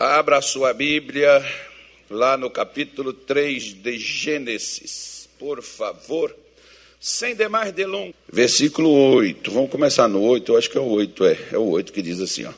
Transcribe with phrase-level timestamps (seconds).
[0.00, 1.44] Abra sua Bíblia
[2.08, 6.34] lá no capítulo 3 de Gênesis, por favor.
[6.98, 8.14] Sem demais delongas.
[8.32, 9.50] Versículo 8.
[9.50, 11.38] Vamos começar no 8, eu acho que é o 8, é.
[11.52, 12.52] É o 8 que diz assim, ó.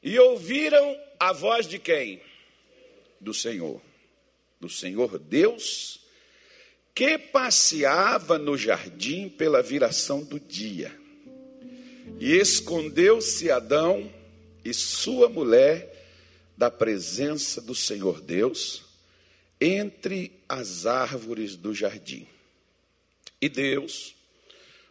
[0.00, 2.20] E ouviram a voz de quem?
[3.20, 3.82] Do Senhor.
[4.60, 5.98] Do Senhor Deus,
[6.94, 10.96] que passeava no jardim pela viração do dia.
[12.20, 14.08] E escondeu-se Adão
[14.64, 15.89] e sua mulher
[16.60, 18.82] da presença do Senhor Deus
[19.58, 22.26] entre as árvores do jardim.
[23.40, 24.14] E Deus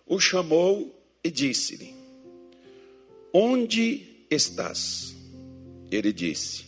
[0.04, 1.94] o chamou e disse-lhe:
[3.32, 5.16] Onde estás?
[5.92, 6.66] Ele disse: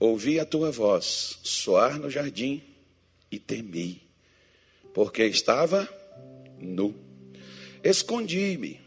[0.00, 2.62] Ouvi a tua voz soar no jardim
[3.30, 4.00] e temi,
[4.94, 5.86] porque estava
[6.58, 6.94] nu.
[7.84, 8.80] Escondi-me.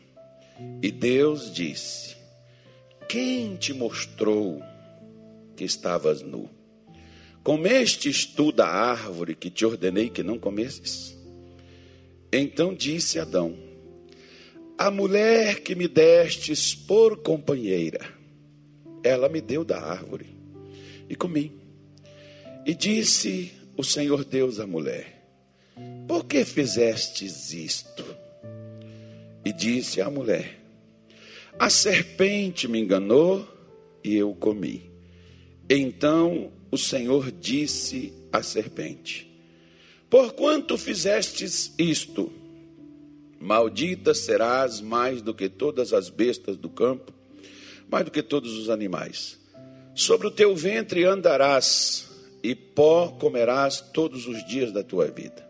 [0.81, 2.17] E Deus disse:
[3.07, 4.63] Quem te mostrou
[5.59, 6.49] que estavas nu?
[7.43, 11.17] Comestes tu da árvore que te ordenei que não comesses?
[12.31, 13.57] Então disse Adão:
[14.77, 17.99] A mulher que me destes por companheira,
[19.03, 20.27] ela me deu da árvore
[21.09, 21.51] e comi.
[22.65, 25.25] E disse o Senhor Deus à mulher:
[26.07, 28.05] Por que fizestes isto?
[29.43, 30.57] E disse à mulher:
[31.59, 33.45] A serpente me enganou
[34.01, 34.88] e eu comi.
[35.69, 39.29] Então o Senhor disse à serpente:
[40.09, 42.31] Porquanto fizestes isto,
[43.39, 47.13] maldita serás mais do que todas as bestas do campo,
[47.89, 49.37] mais do que todos os animais.
[49.93, 52.09] Sobre o teu ventre andarás,
[52.41, 55.47] e pó comerás todos os dias da tua vida.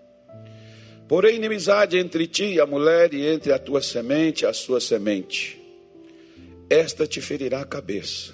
[1.08, 4.80] Porém, inimizade entre ti e a mulher, e entre a tua semente e a sua
[4.80, 5.60] semente.
[6.70, 8.34] Esta te ferirá a cabeça,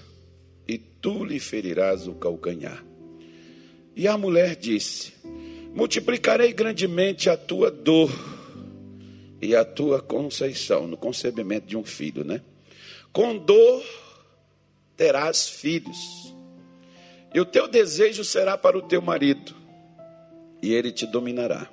[1.06, 2.84] tu lhe ferirás o calcanhar.
[3.96, 5.14] E a mulher disse:
[5.72, 8.10] multiplicarei grandemente a tua dor
[9.40, 12.42] e a tua conceição no concebimento de um filho, né?
[13.14, 13.86] Com dor
[14.98, 16.34] terás filhos,
[17.32, 19.54] e o teu desejo será para o teu marido,
[20.60, 21.70] e ele te dominará.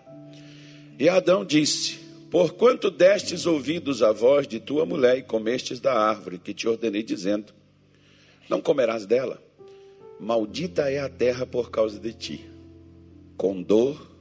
[0.99, 1.99] E Adão disse:
[2.31, 7.03] Porquanto destes ouvidos à voz de tua mulher e comestes da árvore que te ordenei,
[7.03, 7.62] dizendo:
[8.52, 9.42] Não comerás dela,
[10.20, 12.50] maldita é a terra por causa de ti
[13.34, 14.14] com dor,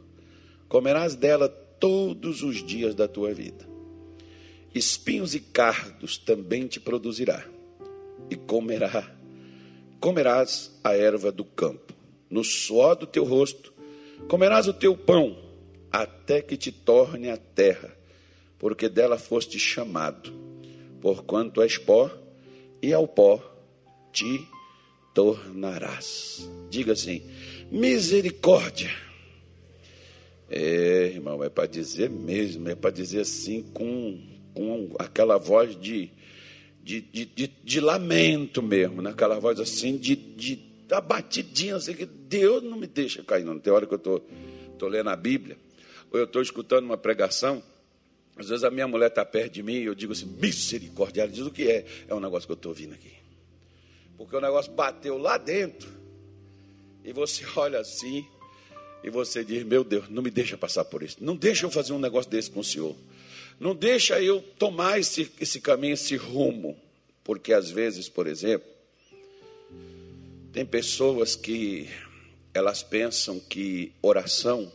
[0.69, 3.67] comerás dela todos os dias da tua vida.
[4.73, 7.45] Espinhos e cardos também te produzirá,
[8.29, 9.13] e comerá,
[9.99, 11.93] comerás a erva do campo.
[12.29, 13.73] No suor do teu rosto
[14.29, 15.37] comerás o teu pão,
[15.91, 17.93] até que te torne a terra,
[18.57, 20.31] porque dela foste chamado,
[21.01, 22.09] porquanto és pó,
[22.81, 23.50] e ao pó
[24.11, 24.47] te
[25.13, 26.49] tornarás.
[26.69, 27.22] Diga assim:
[27.72, 28.91] misericórdia
[30.53, 34.22] é, irmão, é para dizer mesmo, é para dizer assim com,
[34.53, 36.11] com aquela voz de,
[36.83, 39.16] de, de, de, de lamento mesmo, né?
[39.39, 40.59] voz assim de, de
[40.91, 43.45] abatidinha, assim, que Deus não me deixa cair.
[43.45, 44.28] Não tem hora que eu estou tô,
[44.78, 45.55] tô lendo a Bíblia,
[46.11, 47.63] ou eu estou escutando uma pregação,
[48.35, 51.22] às vezes a minha mulher está perto de mim e eu digo assim, misericórdia.
[51.22, 51.85] Ela diz o que é?
[52.09, 53.20] É um negócio que eu estou ouvindo aqui.
[54.21, 55.89] Porque o negócio bateu lá dentro.
[57.03, 58.23] E você olha assim,
[59.03, 61.17] e você diz: Meu Deus, não me deixa passar por isso.
[61.19, 62.95] Não deixa eu fazer um negócio desse com o Senhor.
[63.59, 66.77] Não deixa eu tomar esse, esse caminho, esse rumo.
[67.23, 68.67] Porque às vezes, por exemplo,
[70.53, 71.89] tem pessoas que
[72.53, 74.71] elas pensam que oração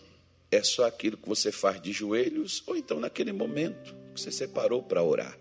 [0.50, 4.82] é só aquilo que você faz de joelhos ou então naquele momento que você separou
[4.82, 5.38] para orar.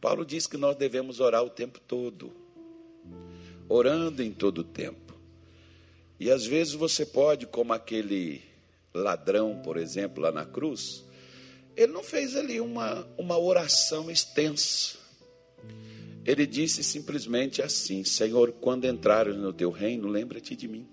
[0.00, 2.41] Paulo diz que nós devemos orar o tempo todo,
[3.72, 5.14] orando em todo o tempo.
[6.20, 8.42] E às vezes você pode, como aquele
[8.94, 11.04] ladrão, por exemplo, lá na cruz,
[11.74, 14.98] ele não fez ali uma, uma oração extensa.
[16.24, 20.86] Ele disse simplesmente assim: Senhor, quando entrares no teu reino, lembra-te de mim.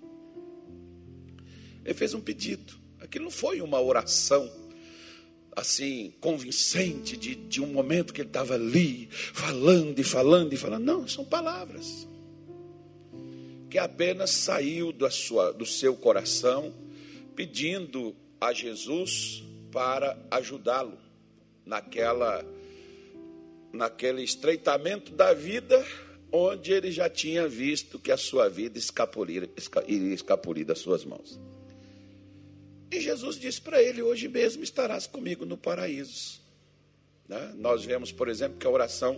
[1.84, 2.74] Ele fez um pedido.
[2.98, 4.50] Aquilo não foi uma oração
[5.54, 10.84] assim, convincente de, de um momento que ele estava ali, falando e falando e falando.
[10.84, 12.08] Não, são palavras
[13.70, 16.74] que apenas saiu da sua, do seu coração
[17.36, 20.98] pedindo a Jesus para ajudá-lo
[21.64, 22.44] naquela
[23.72, 25.86] naquele estreitamento da vida
[26.32, 29.48] onde ele já tinha visto que a sua vida escapulir,
[29.86, 31.38] iria escapulir das suas mãos.
[32.90, 36.40] E Jesus disse para ele: Hoje mesmo estarás comigo no paraíso.
[37.28, 37.54] Né?
[37.56, 39.16] Nós vemos, por exemplo, que a oração,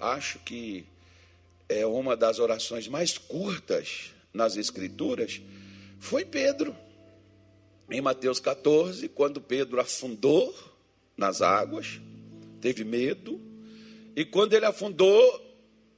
[0.00, 0.84] acho que
[1.68, 5.40] é uma das orações mais curtas nas Escrituras,
[5.98, 6.74] foi Pedro.
[7.90, 10.54] Em Mateus 14, quando Pedro afundou
[11.16, 12.00] nas águas,
[12.60, 13.40] teve medo,
[14.16, 15.40] e quando ele afundou,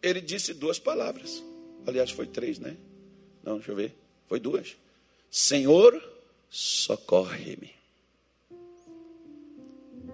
[0.02, 1.42] ele disse duas palavras.
[1.86, 2.76] Aliás, foi três, né?
[3.42, 3.94] Não, deixa eu ver.
[4.28, 4.76] Foi duas.
[5.30, 6.02] Senhor,
[6.48, 7.72] socorre-me.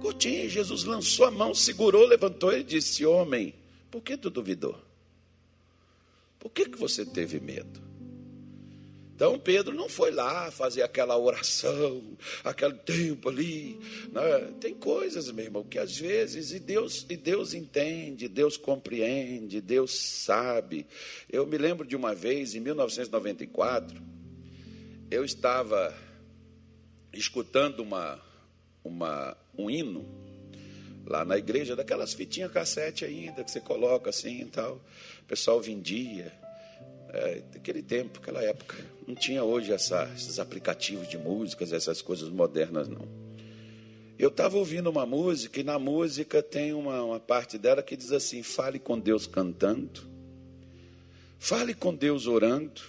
[0.01, 3.55] Curtinho, Jesus lançou a mão, segurou, levantou e disse: Homem,
[3.91, 4.79] por que tu duvidou?
[6.41, 7.91] Por que, que você teve medo?
[9.15, 13.79] Então Pedro não foi lá fazer aquela oração, aquele tempo ali.
[14.11, 14.55] Né?
[14.59, 19.95] Tem coisas, meu irmão, que às vezes, e Deus, e Deus entende, Deus compreende, Deus
[19.95, 20.87] sabe.
[21.29, 24.03] Eu me lembro de uma vez, em 1994,
[25.11, 25.95] eu estava
[27.13, 28.19] escutando uma,
[28.83, 30.30] uma, um hino
[31.07, 34.81] lá na igreja, daquelas fitinhas cassete ainda, que você coloca assim e tal.
[35.23, 36.33] O pessoal vendia.
[37.13, 38.77] É, daquele tempo, aquela época.
[39.07, 43.09] Não tinha hoje essa, esses aplicativos de músicas, essas coisas modernas, não.
[44.21, 48.13] Eu estava ouvindo uma música e na música tem uma, uma parte dela que diz
[48.13, 50.03] assim: fale com Deus cantando,
[51.39, 52.83] fale com Deus orando,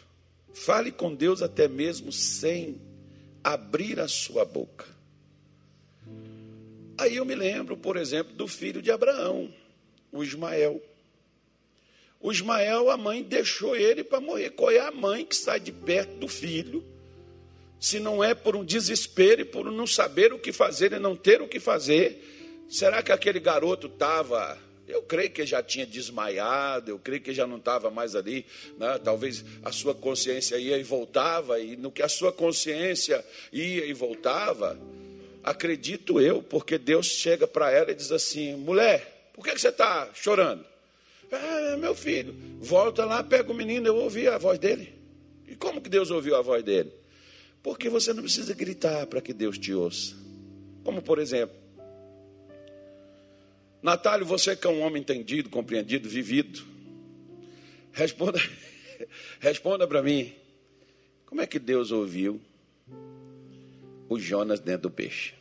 [0.53, 2.81] fale com Deus até mesmo sem
[3.41, 4.85] abrir a sua boca.
[7.01, 9.51] Aí eu me lembro, por exemplo, do filho de Abraão,
[10.11, 10.79] o Ismael.
[12.19, 14.51] O Ismael, a mãe deixou ele para morrer.
[14.51, 16.85] Qual é a mãe que sai de perto do filho,
[17.79, 21.15] se não é por um desespero e por não saber o que fazer e não
[21.15, 22.63] ter o que fazer?
[22.69, 24.59] Será que aquele garoto estava.
[24.87, 28.45] Eu creio que já tinha desmaiado, eu creio que já não estava mais ali.
[28.77, 28.99] Né?
[29.03, 33.93] Talvez a sua consciência ia e voltava, e no que a sua consciência ia e
[33.93, 34.77] voltava,
[35.43, 40.09] acredito eu, porque Deus chega para ela e diz assim: mulher, por que você está
[40.13, 40.65] chorando?
[41.31, 44.93] Ah, meu filho, volta lá, pega o menino, eu ouvi a voz dele.
[45.47, 46.91] E como que Deus ouviu a voz dele?
[47.63, 50.15] Porque você não precisa gritar para que Deus te ouça.
[50.83, 51.55] Como por exemplo,
[53.81, 56.63] Natália, você que é um homem entendido, compreendido, vivido,
[57.91, 58.39] responda,
[59.39, 60.33] responda para mim,
[61.25, 62.41] como é que Deus ouviu
[64.15, 65.33] o Jonas dentro do peixe?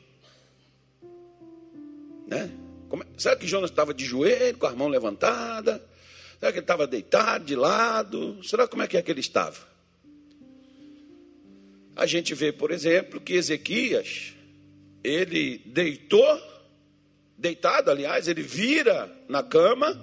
[2.26, 2.50] Né?
[2.88, 5.82] Como, é, será que Jonas estava de joelho, com a mão levantada?
[6.38, 8.42] Será que ele estava deitado, de lado?
[8.42, 9.68] Será como é que é que ele estava?
[11.96, 14.34] A gente vê, por exemplo, que Ezequias,
[15.02, 16.40] ele deitou,
[17.36, 20.00] deitado, aliás, ele vira na cama,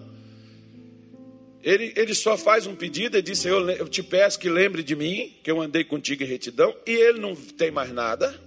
[1.63, 5.35] ele, ele só faz um pedido, ele diz, eu te peço que lembre de mim,
[5.43, 8.46] que eu andei contigo em retidão, e ele não tem mais nada,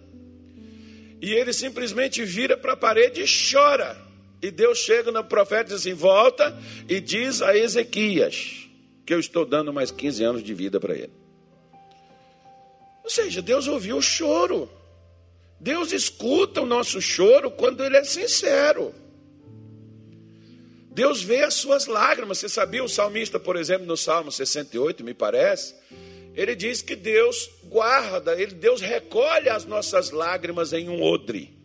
[1.20, 3.96] e ele simplesmente vira para a parede e chora.
[4.42, 6.58] E Deus chega no profeta e diz assim: volta
[6.88, 8.68] e diz a Ezequias
[9.04, 11.12] que eu estou dando mais 15 anos de vida para ele.
[13.02, 14.70] Ou seja, Deus ouviu o choro.
[15.58, 18.94] Deus escuta o nosso choro quando ele é sincero.
[20.90, 22.38] Deus vê as suas lágrimas.
[22.38, 25.74] Você sabia o salmista, por exemplo, no Salmo 68, me parece,
[26.34, 31.60] ele diz que Deus guarda, ele, Deus recolhe as nossas lágrimas em um odre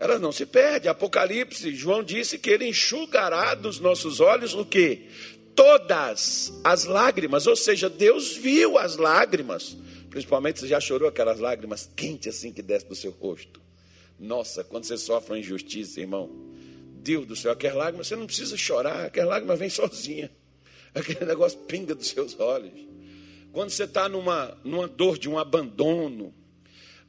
[0.00, 0.90] elas não se perdem.
[0.90, 5.08] Apocalipse, João disse que ele enxugará dos nossos olhos o que?
[5.54, 9.76] Todas as lágrimas, ou seja, Deus viu as lágrimas.
[10.08, 13.60] Principalmente você já chorou aquelas lágrimas quentes assim que desce do seu rosto.
[14.18, 16.30] Nossa, quando você sofre uma injustiça, irmão.
[17.02, 20.30] Deus do céu, aquelas lágrimas, você não precisa chorar, aquelas lágrimas vêm sozinha.
[20.94, 22.72] Aquele negócio pinga dos seus olhos.
[23.52, 26.32] Quando você está numa, numa dor de um abandono,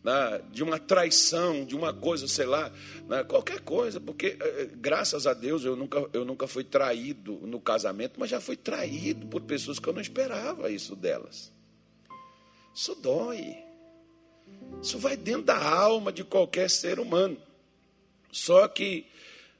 [0.04, 2.72] né, de uma traição, de uma coisa, sei lá,
[3.08, 7.60] né, qualquer coisa, porque eh, graças a Deus eu nunca, eu nunca fui traído no
[7.60, 11.52] casamento, mas já fui traído por pessoas que eu não esperava isso delas.
[12.74, 13.58] Isso dói.
[14.82, 17.38] Isso vai dentro da alma de qualquer ser humano.
[18.32, 19.06] Só que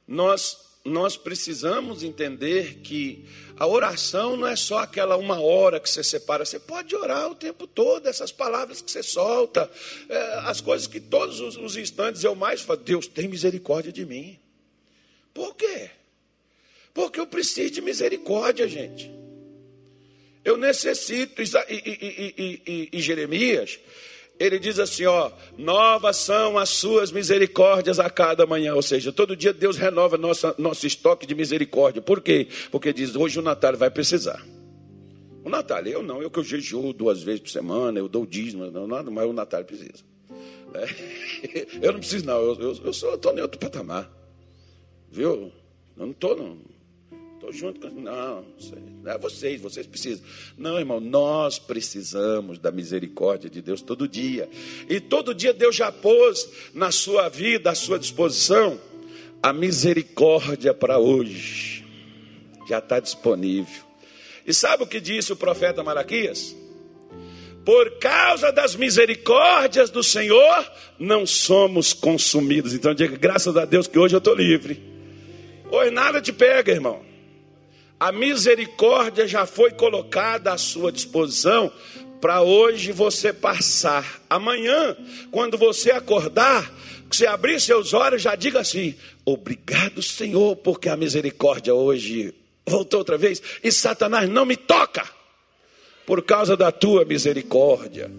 [0.08, 3.24] nós nós precisamos entender que
[3.56, 7.34] a oração não é só aquela uma hora que você separa, você pode orar o
[7.34, 9.70] tempo todo, essas palavras que você solta,
[10.08, 14.38] é, as coisas que todos os, instantes eu mais falo, Deus tem misericórdia de mim.
[15.32, 15.90] Por quê?
[16.92, 19.10] Porque eu preciso de misericórdia, gente.
[20.44, 23.78] Eu necessito, e, e, e, e Jeremias,
[24.42, 28.74] ele diz assim: ó, novas são as suas misericórdias a cada manhã.
[28.74, 32.02] Ou seja, todo dia Deus renova nossa, nosso estoque de misericórdia.
[32.02, 32.48] Por quê?
[32.70, 34.44] Porque diz: hoje o Natal vai precisar.
[35.44, 38.70] O Natal, eu não, eu que eu jejuo duas vezes por semana, eu dou dízimo,
[38.70, 40.04] não, nada, mas o Natal precisa.
[40.74, 41.66] É.
[41.86, 44.10] Eu não preciso, não, eu, eu, eu estou em outro patamar.
[45.10, 45.28] Viu?
[45.30, 45.52] Eu
[46.06, 46.56] não estou, não.
[47.42, 47.88] Estou junto com.
[48.00, 48.44] Não,
[49.02, 50.24] não é vocês, vocês precisam.
[50.56, 54.48] Não, irmão, nós precisamos da misericórdia de Deus todo dia.
[54.88, 58.80] E todo dia Deus já pôs na sua vida, à sua disposição,
[59.42, 61.84] a misericórdia para hoje.
[62.68, 63.82] Já está disponível.
[64.46, 66.54] E sabe o que disse o profeta Malaquias?
[67.64, 72.74] Por causa das misericórdias do Senhor, não somos consumidos.
[72.74, 74.82] Então diga, graças a Deus que hoje eu estou livre.
[75.70, 77.11] Hoje nada te pega, irmão.
[78.02, 81.72] A misericórdia já foi colocada à sua disposição
[82.20, 84.20] para hoje você passar.
[84.28, 84.96] Amanhã,
[85.30, 86.68] quando você acordar,
[87.08, 92.34] você abrir seus olhos, já diga assim: Obrigado, Senhor, porque a misericórdia hoje
[92.66, 95.08] voltou outra vez e Satanás não me toca
[96.04, 98.10] por causa da tua misericórdia.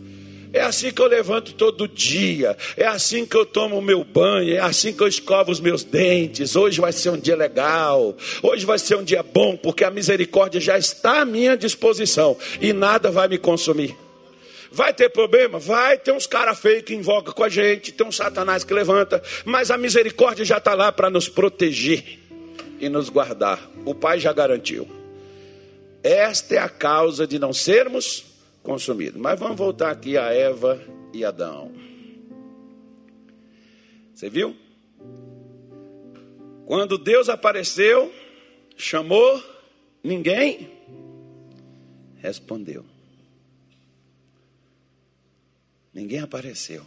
[0.54, 4.56] É assim que eu levanto todo dia, é assim que eu tomo o meu banho,
[4.56, 6.56] é assim que eu escovo os meus dentes.
[6.56, 10.62] Hoje vai ser um dia legal, hoje vai ser um dia bom, porque a misericórdia
[10.62, 13.98] já está à minha disposição e nada vai me consumir.
[14.72, 15.58] Vai ter problema?
[15.58, 19.24] Vai, ter uns caras feios que invocam com a gente, tem um satanás que levanta,
[19.44, 22.20] mas a misericórdia já está lá para nos proteger
[22.80, 23.72] e nos guardar.
[23.86, 24.88] O Pai já garantiu.
[26.04, 28.33] Esta é a causa de não sermos
[28.64, 29.20] consumidos.
[29.20, 30.82] Mas vamos voltar aqui a Eva
[31.14, 31.72] e Adão.
[34.14, 34.56] Você viu?
[36.66, 38.12] Quando Deus apareceu,
[38.76, 39.44] chamou,
[40.04, 40.72] ninguém
[42.18, 42.86] respondeu.
[45.94, 46.84] Ninguém apareceu.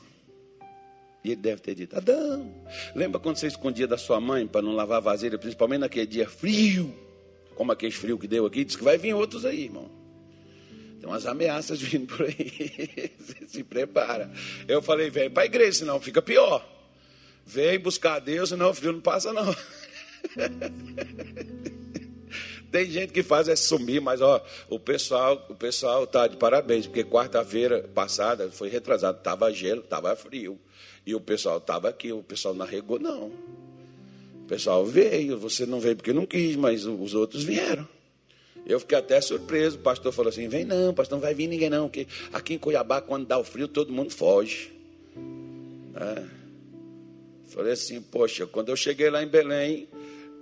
[1.23, 2.52] E ele deve ter dito: Adão,
[2.95, 7.06] lembra quando você escondia da sua mãe para não lavar vasilha, principalmente naquele dia frio?
[7.56, 9.90] como aquele frio que deu aqui, diz que vai vir outros aí, irmão.
[11.06, 13.12] Tem umas ameaças vindo por aí.
[13.46, 14.28] Se prepara.
[14.66, 16.68] Eu falei, vem para a igreja, senão fica pior.
[17.46, 19.54] Vem buscar Deus, senão o frio não passa, não.
[22.72, 26.86] Tem gente que faz é sumir, mas ó, o pessoal, o pessoal tá de parabéns,
[26.86, 30.58] porque quarta-feira passada foi retrasado, tava gelo, tava frio.
[31.06, 33.30] E o pessoal tava aqui, o pessoal não arregou, não.
[34.42, 37.86] O pessoal veio, você não veio porque não quis, mas os outros vieram.
[38.66, 39.76] Eu fiquei até surpreso.
[39.76, 42.58] O pastor falou assim: vem não, pastor, não vai vir ninguém não, porque aqui em
[42.58, 44.73] Cuiabá, quando dá o frio, todo mundo foge.
[45.94, 46.25] É.
[47.46, 49.88] Falei assim: poxa, quando eu cheguei lá em Belém,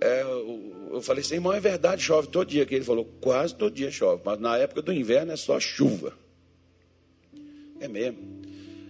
[0.01, 2.65] é, eu falei assim: irmão, é verdade, chove todo dia.
[2.65, 6.13] Que ele falou: quase todo dia chove, mas na época do inverno é só chuva.
[7.79, 8.43] É mesmo.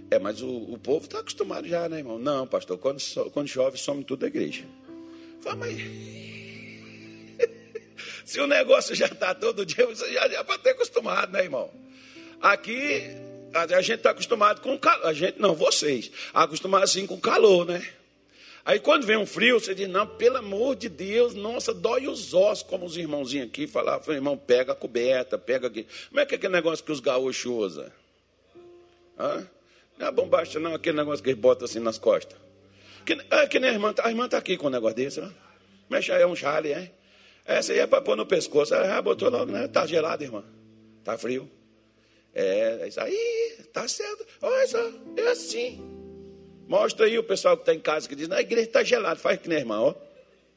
[0.10, 2.18] É, mas o, o povo está acostumado já, né, irmão?
[2.18, 3.02] Não, pastor, quando,
[3.34, 4.64] quando chove, some tudo da igreja.
[5.42, 6.35] Fala, mas.
[8.26, 11.72] Se o negócio já está todo dia, você já é para ter acostumado, né, irmão?
[12.42, 13.16] Aqui,
[13.54, 15.06] a gente está acostumado com calor.
[15.06, 16.12] A gente, não, vocês.
[16.34, 17.88] Acostumado assim com calor, né?
[18.66, 22.34] Aí quando vem um frio, você diz, não, pelo amor de Deus, nossa, dói os
[22.34, 25.86] ossos, como os irmãozinhos aqui falavam, irmão, pega a coberta, pega aqui.
[26.10, 27.92] Como é que é aquele negócio que os gaúchos usam?
[29.20, 29.48] Hã?
[30.00, 32.36] Não é bombacha, não, aquele negócio que eles botam assim nas costas.
[33.06, 35.30] Que, é que nem a irmã, a irmã está aqui com um negócio desse, ó.
[35.88, 36.92] Mexe aí, é um chale, hein?
[37.46, 38.74] Essa aí é para pôr no pescoço.
[38.74, 39.68] Ela botou logo, né?
[39.68, 40.44] Tá gelado, irmã.
[41.04, 41.50] Tá frio.
[42.34, 44.26] É, é isso aí, tá certo.
[44.42, 45.80] Olha só, é assim.
[46.68, 49.40] Mostra aí o pessoal que está em casa que diz, na igreja está gelado, faz
[49.40, 49.94] que nem irmã, ó.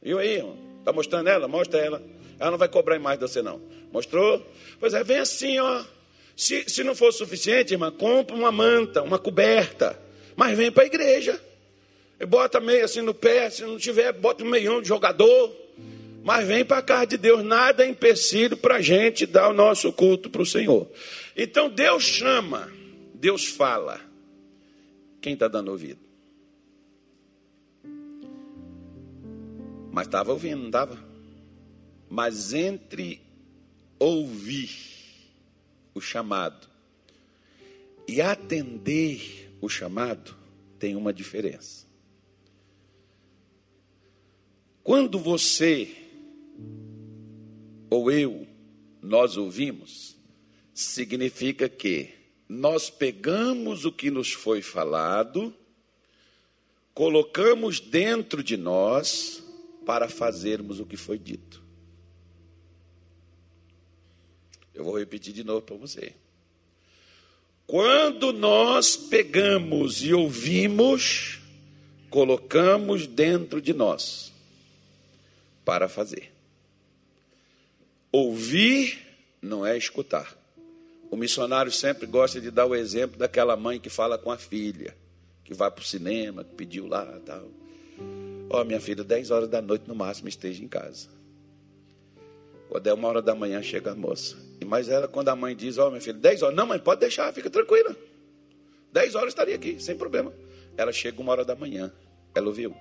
[0.02, 0.56] Viu aí, irmão?
[0.84, 1.46] Tá mostrando ela?
[1.46, 2.02] Mostra ela.
[2.40, 3.60] Ela não vai cobrar mais de você, não.
[3.92, 4.44] Mostrou?
[4.80, 5.84] Pois é, vem assim, ó.
[6.36, 9.98] Se, se não for suficiente, irmã, compra uma manta, uma coberta.
[10.34, 11.40] Mas vem para a igreja.
[12.18, 15.54] E bota meio assim no pé, se não tiver, bota um meião de jogador.
[16.22, 19.54] Mas vem para a casa de Deus, nada é empecilho para a gente dar o
[19.54, 20.90] nosso culto para o Senhor.
[21.36, 22.70] Então Deus chama,
[23.14, 24.00] Deus fala.
[25.20, 26.00] Quem está dando ouvido?
[29.90, 30.98] Mas estava ouvindo, não estava?
[32.08, 33.20] Mas entre
[33.98, 34.70] ouvir
[35.94, 36.68] o chamado
[38.06, 40.34] e atender o chamado,
[40.78, 41.86] tem uma diferença.
[44.82, 46.07] Quando você
[47.90, 48.46] ou eu,
[49.02, 50.16] nós ouvimos,
[50.74, 52.10] significa que
[52.48, 55.54] nós pegamos o que nos foi falado,
[56.94, 59.42] colocamos dentro de nós
[59.84, 61.62] para fazermos o que foi dito.
[64.74, 66.14] Eu vou repetir de novo para você.
[67.66, 71.40] Quando nós pegamos e ouvimos,
[72.08, 74.32] colocamos dentro de nós
[75.64, 76.37] para fazer.
[78.10, 78.98] Ouvir
[79.42, 80.36] não é escutar.
[81.10, 84.94] O missionário sempre gosta de dar o exemplo daquela mãe que fala com a filha,
[85.44, 87.48] que vai para o cinema, que pediu lá tal.
[88.50, 91.08] Ó, oh, minha filha, 10 horas da noite no máximo esteja em casa.
[92.68, 94.36] Quando é uma hora da manhã, chega a moça.
[94.60, 96.56] E mais ela, quando a mãe diz, ó, oh, meu filho, 10 horas.
[96.56, 97.94] Não, mãe, pode deixar, fica tranquila.
[98.92, 100.32] 10 horas estaria aqui, sem problema.
[100.76, 101.92] Ela chega uma hora da manhã.
[102.34, 102.74] Ela ouviu?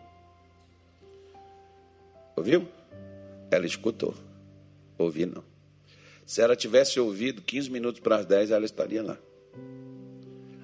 [2.35, 2.67] Ouviu?
[3.51, 4.13] Ela escutou.
[4.97, 5.43] Ouvi não.
[6.25, 9.17] Se ela tivesse ouvido 15 minutos para as 10, ela estaria lá.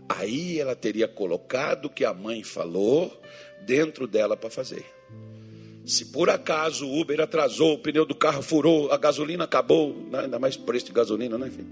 [0.09, 3.21] Aí ela teria colocado o que a mãe falou
[3.65, 4.85] dentro dela para fazer.
[5.85, 10.21] Se por acaso o Uber atrasou, o pneu do carro furou, a gasolina acabou, né?
[10.21, 11.67] ainda mais preço de gasolina, né, filho?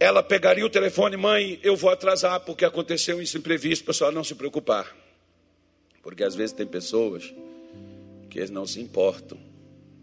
[0.00, 4.34] Ela pegaria o telefone, mãe, eu vou atrasar porque aconteceu isso imprevisto, pessoal, não se
[4.34, 4.96] preocupar.
[6.02, 7.34] Porque às vezes tem pessoas
[8.30, 9.47] que eles não se importam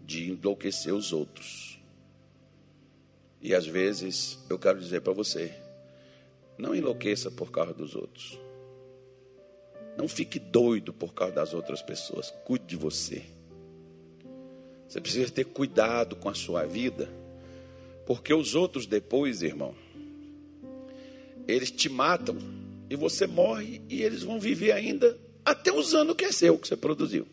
[0.06, 1.78] de enlouquecer os outros.
[3.42, 5.52] E às vezes eu quero dizer para você,
[6.56, 8.38] não enlouqueça por causa dos outros.
[9.96, 12.30] Não fique doido por causa das outras pessoas.
[12.44, 13.22] Cuide de você.
[14.86, 17.08] Você precisa ter cuidado com a sua vida,
[18.06, 19.74] porque os outros depois, irmão,
[21.48, 22.36] eles te matam
[22.88, 26.68] e você morre e eles vão viver ainda até usando o que é seu, que
[26.68, 27.26] você produziu.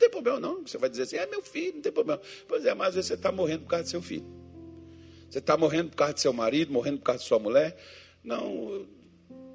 [0.00, 2.20] Tem problema não, você vai dizer assim, é meu filho, não tem problema.
[2.48, 4.26] Pois é, mas às vezes você está morrendo por causa do seu filho.
[5.28, 7.76] Você está morrendo por causa do seu marido, morrendo por causa de sua mulher.
[8.24, 8.86] Não,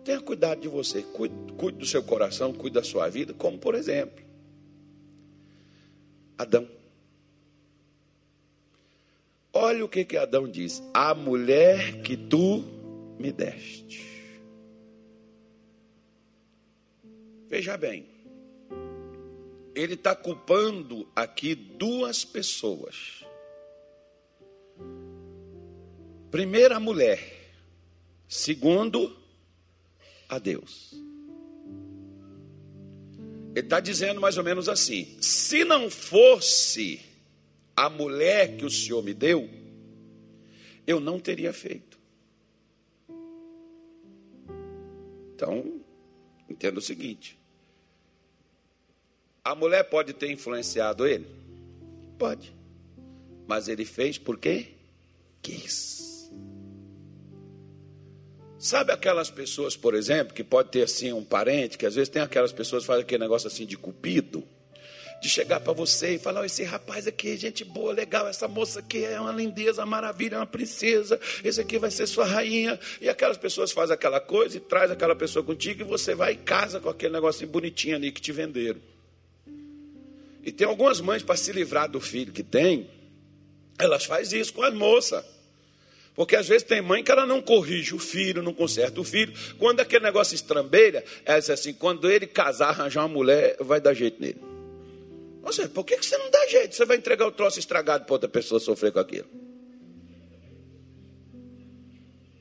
[0.05, 3.73] Tenha cuidado de você, cuide, cuide do seu coração, cuide da sua vida, como por
[3.73, 4.23] exemplo,
[6.37, 6.69] Adão.
[9.51, 12.63] Olha o que, que Adão diz: A mulher que tu
[13.17, 14.05] me deste.
[17.49, 18.05] Veja bem,
[19.75, 23.25] ele está culpando aqui duas pessoas.
[26.31, 27.51] Primeiro, a mulher.
[28.27, 29.15] Segundo,
[30.29, 30.93] a Deus.
[33.53, 37.01] Ele está dizendo mais ou menos assim: se não fosse
[37.75, 39.49] a mulher que o Senhor me deu,
[40.87, 41.99] eu não teria feito.
[45.33, 45.81] Então,
[46.49, 47.37] entenda o seguinte:
[49.45, 51.27] a mulher pode ter influenciado ele?
[52.17, 52.51] Pode.
[53.47, 54.69] Mas ele fez porque
[55.39, 56.31] quis.
[58.57, 62.23] Sabe aquelas pessoas, por exemplo, que pode ter assim um parente, que às vezes tem
[62.23, 64.43] aquelas pessoas que fazem aquele negócio assim de cupido,
[65.21, 68.79] de chegar para você e falar: oh, esse rapaz aqui, gente boa, legal, essa moça
[68.79, 72.79] aqui é uma lindeza, maravilha, é uma princesa, esse aqui vai ser sua rainha.
[72.99, 76.37] E aquelas pessoas fazem aquela coisa e traz aquela pessoa contigo e você vai e
[76.37, 78.94] casa com aquele negocinho bonitinho ali que te venderam.
[80.45, 82.87] E tem algumas mães para se livrar do filho que tem,
[83.79, 85.25] elas fazem isso com as moças.
[86.13, 89.33] Porque às vezes tem mãe que ela não corrige o filho, não conserta o filho.
[89.57, 93.93] Quando aquele negócio estrambelha, ela diz assim: quando ele casar, arranjar uma mulher, vai dar
[93.93, 94.39] jeito nele.
[95.41, 96.75] Ou seja, por que você não dá jeito?
[96.75, 99.27] Você vai entregar o troço estragado para outra pessoa sofrer com aquilo.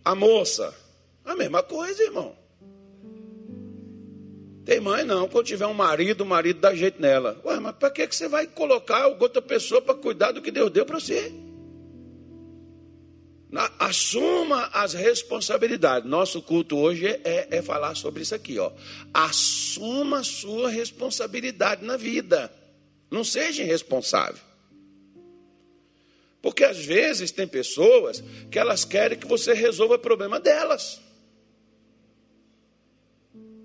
[0.05, 0.73] A moça,
[1.25, 2.37] a mesma coisa, irmão.
[4.65, 7.39] Tem mãe não, quando tiver um marido, o marido dá jeito nela.
[7.45, 10.87] Ué, mas para que você vai colocar outra pessoa para cuidar do que Deus deu
[10.87, 11.33] para você?
[13.79, 16.09] Assuma as responsabilidades.
[16.09, 18.73] Nosso culto hoje é, é, falar sobre isso aqui, ó.
[19.13, 22.53] Assuma a sua responsabilidade na vida.
[23.11, 24.43] Não seja irresponsável.
[26.43, 31.01] Porque às vezes tem pessoas que elas querem que você resolva o problema delas.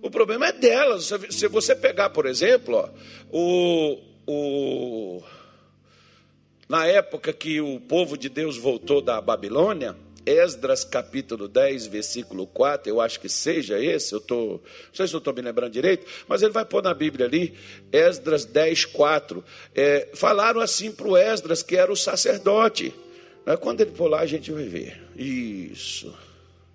[0.02, 1.12] O problema é delas.
[1.30, 2.90] Se você pegar, por exemplo, ó,
[3.32, 5.24] o, o
[6.68, 12.88] na época que o povo de Deus voltou da Babilônia, Esdras capítulo 10, versículo 4,
[12.88, 16.06] eu acho que seja esse, eu tô, não sei se eu estou me lembrando direito,
[16.28, 17.56] mas ele vai pôr na Bíblia ali,
[17.92, 19.44] Esdras 10, 4.
[19.74, 22.94] É, falaram assim para o Esdras, que era o sacerdote.
[23.46, 23.58] Né?
[23.58, 25.02] Quando ele for lá, a gente vai ver.
[25.18, 26.14] Isso,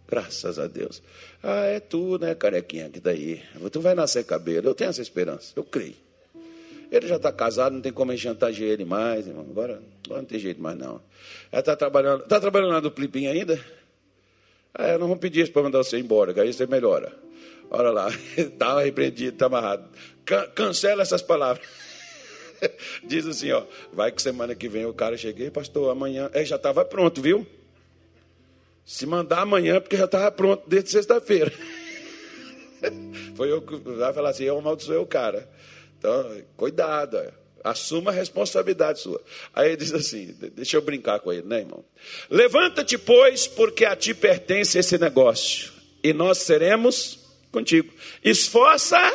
[0.08, 1.00] graças a Deus.
[1.46, 3.42] Ah, é tu, né, carequinha, que daí.
[3.70, 5.94] Tu vai nascer cabelo, eu tenho essa esperança, eu creio.
[6.90, 9.44] Ele já está casado, não tem como chantagear ele mais, irmão.
[9.50, 11.02] Agora, agora não tem jeito mais, não.
[11.52, 12.22] Ela está trabalhando.
[12.22, 13.62] Está trabalhando lá no Plipim ainda?
[14.72, 17.12] Ah, não vamos pedir para mandar você embora, que aí você melhora.
[17.70, 19.84] Olha lá, está repreendido, está amarrado.
[20.24, 21.66] Can cancela essas palavras.
[23.04, 26.30] Diz assim, ó, vai que semana que vem o cara cheguei, pastor, amanhã.
[26.32, 27.46] É, já estava pronto, viu?
[28.84, 31.52] Se mandar amanhã, porque já estava pronto desde sexta-feira.
[33.34, 35.48] Foi eu que vai falar assim, eu amaldiçoei o cara.
[35.98, 37.32] Então, cuidado, é.
[37.62, 39.22] assuma a responsabilidade sua.
[39.54, 41.82] Aí ele diz assim: deixa eu brincar com ele, né, irmão?
[42.28, 47.20] Levanta-te, pois, porque a ti pertence esse negócio, e nós seremos
[47.50, 47.90] contigo.
[48.22, 49.14] Esforça-te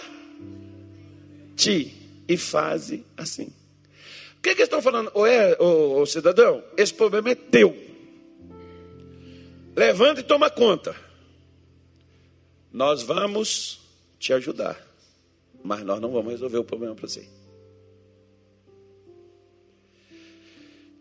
[2.28, 3.54] e faze assim.
[4.38, 5.12] O que, que eles estão falando?
[5.14, 7.89] Ô, é, ô, ô, cidadão, esse problema é teu.
[9.80, 10.94] Levanta e toma conta.
[12.70, 13.80] Nós vamos
[14.20, 14.78] te ajudar,
[15.64, 17.26] mas nós não vamos resolver o problema para você.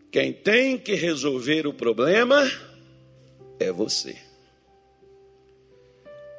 [0.09, 2.49] Quem tem que resolver o problema
[3.59, 4.17] é você.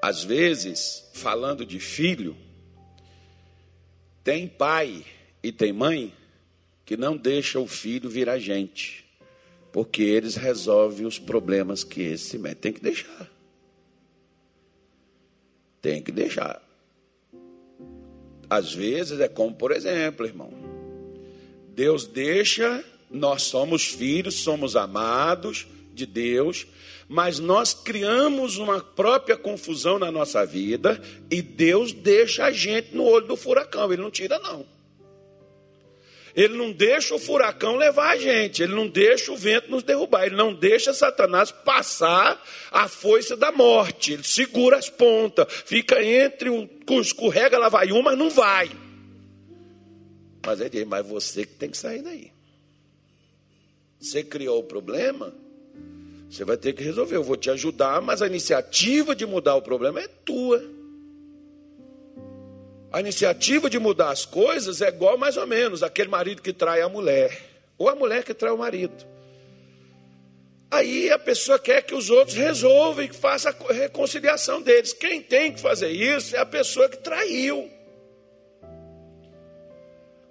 [0.00, 2.34] Às vezes, falando de filho,
[4.24, 5.04] tem pai
[5.42, 6.14] e tem mãe
[6.86, 9.04] que não deixa o filho virar gente,
[9.72, 12.58] porque eles resolvem os problemas que esse mete.
[12.58, 13.30] Tem que deixar.
[15.80, 16.62] Tem que deixar.
[18.48, 20.52] Às vezes é como, por exemplo, irmão.
[21.74, 26.66] Deus deixa nós somos filhos, somos amados de Deus,
[27.08, 33.02] mas nós criamos uma própria confusão na nossa vida e Deus deixa a gente no
[33.02, 34.64] olho do furacão, ele não tira não.
[36.34, 40.26] Ele não deixa o furacão levar a gente, ele não deixa o vento nos derrubar,
[40.26, 46.48] ele não deixa Satanás passar a foice da morte, ele segura as pontas, fica entre
[46.48, 46.68] o
[47.00, 48.70] escorrega, lá vai um, mas não vai.
[50.46, 52.32] Mas ele diz, mas você que tem que sair daí.
[54.00, 55.34] Você criou o problema,
[56.30, 57.16] você vai ter que resolver.
[57.16, 60.79] Eu vou te ajudar, mas a iniciativa de mudar o problema é tua.
[62.92, 66.82] A iniciativa de mudar as coisas é igual mais ou menos aquele marido que trai
[66.82, 67.38] a mulher,
[67.78, 69.06] ou a mulher que trai o marido.
[70.70, 74.92] Aí a pessoa quer que os outros resolvam e que faça a reconciliação deles.
[74.92, 77.68] Quem tem que fazer isso é a pessoa que traiu.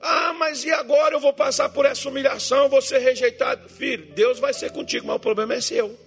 [0.02, 3.67] Ah, mas e agora eu vou passar por essa humilhação, vou ser rejeitado?
[3.67, 5.98] Filho, Deus vai ser contigo, mas o problema é seu.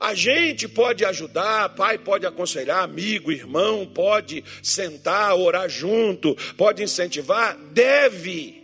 [0.00, 7.54] A gente pode ajudar, pai pode aconselhar, amigo, irmão, pode sentar, orar junto, pode incentivar,
[7.70, 8.62] deve.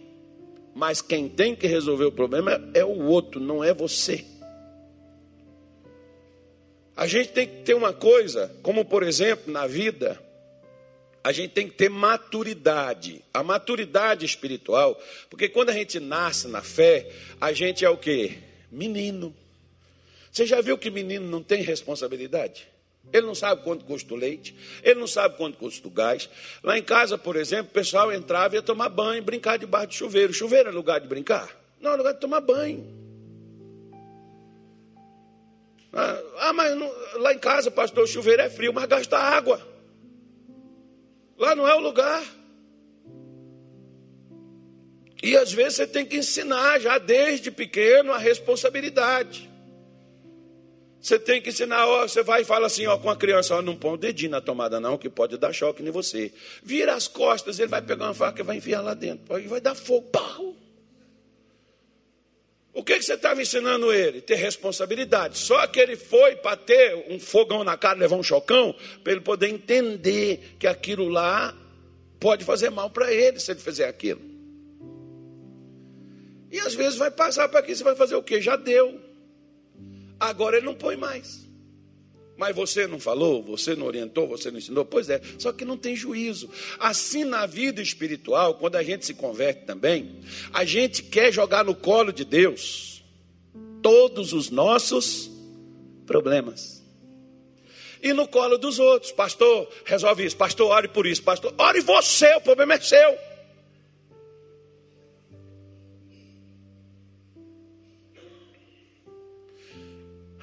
[0.75, 4.25] Mas quem tem que resolver o problema é o outro, não é você.
[6.97, 10.19] A gente tem que ter uma coisa, como por exemplo na vida,
[11.23, 13.23] a gente tem que ter maturidade.
[13.35, 18.39] A maturidade espiritual, porque quando a gente nasce na fé, a gente é o quê?
[18.73, 19.35] Menino.
[20.37, 22.69] Você já viu que menino não tem responsabilidade?
[23.11, 26.29] Ele não sabe quanto custa o leite, ele não sabe quanto custa o gás.
[26.63, 29.95] Lá em casa, por exemplo, o pessoal entrava e ia tomar banho, brincar debaixo de
[29.95, 30.35] chuveiro.
[30.35, 31.49] Chuveiro é lugar de brincar?
[31.81, 32.87] Não, é lugar de tomar banho.
[35.91, 39.67] Ah, ah mas não, lá em casa, pastor, o chuveiro é frio, mas gasta água.
[41.39, 42.23] Lá não é o lugar.
[45.23, 49.56] E às vezes você tem que ensinar já desde pequeno a responsabilidade.
[51.07, 53.63] Você tem que ensinar, ó, você vai e fala assim, ó, com a criança, ó,
[53.63, 56.33] não põe o dedinho na tomada não, que pode dar choque em você.
[56.65, 59.39] Vira as costas, ele vai pegar uma faca e vai enfiar lá dentro.
[59.39, 60.09] E vai dar fogo.
[60.11, 60.57] Pau!
[62.73, 64.21] O que, que você estava ensinando ele?
[64.21, 65.39] Ter responsabilidade.
[65.39, 69.21] Só que ele foi para ter um fogão na cara, levar um chocão, para ele
[69.21, 71.57] poder entender que aquilo lá
[72.19, 74.23] pode fazer mal para ele se ele fizer aquilo.
[76.51, 78.41] E às vezes vai passar para aqui, você vai fazer o quê?
[78.41, 79.06] Já deu.
[80.19, 81.47] Agora ele não põe mais.
[82.37, 84.85] Mas você não falou, você não orientou, você não ensinou?
[84.85, 86.51] Pois é, só que não tem juízo.
[86.79, 90.21] Assim na vida espiritual, quando a gente se converte também,
[90.53, 93.03] a gente quer jogar no colo de Deus
[93.83, 95.31] todos os nossos
[96.07, 96.85] problemas.
[98.03, 102.35] E no colo dos outros, pastor, resolve isso, pastor, ore por isso, pastor, ore você,
[102.35, 103.19] o problema é seu.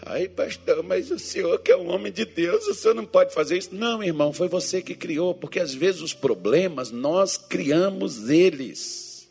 [0.05, 3.33] Aí, pastor, mas o senhor que é um homem de Deus, o senhor não pode
[3.33, 3.73] fazer isso?
[3.73, 9.29] Não, irmão, foi você que criou, porque às vezes os problemas nós criamos eles.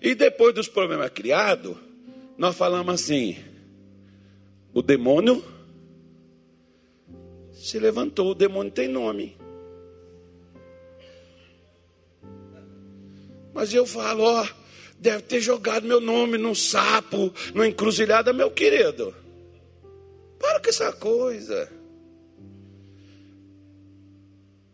[0.00, 1.76] E depois dos problemas criados,
[2.38, 3.36] nós falamos assim:
[4.72, 5.44] o demônio
[7.52, 9.36] se levantou, o demônio tem nome.
[13.52, 14.46] Mas eu falo, ó,
[15.04, 19.14] deve ter jogado meu nome num sapo, numa encruzilhada, meu querido.
[20.38, 21.70] Para com essa coisa.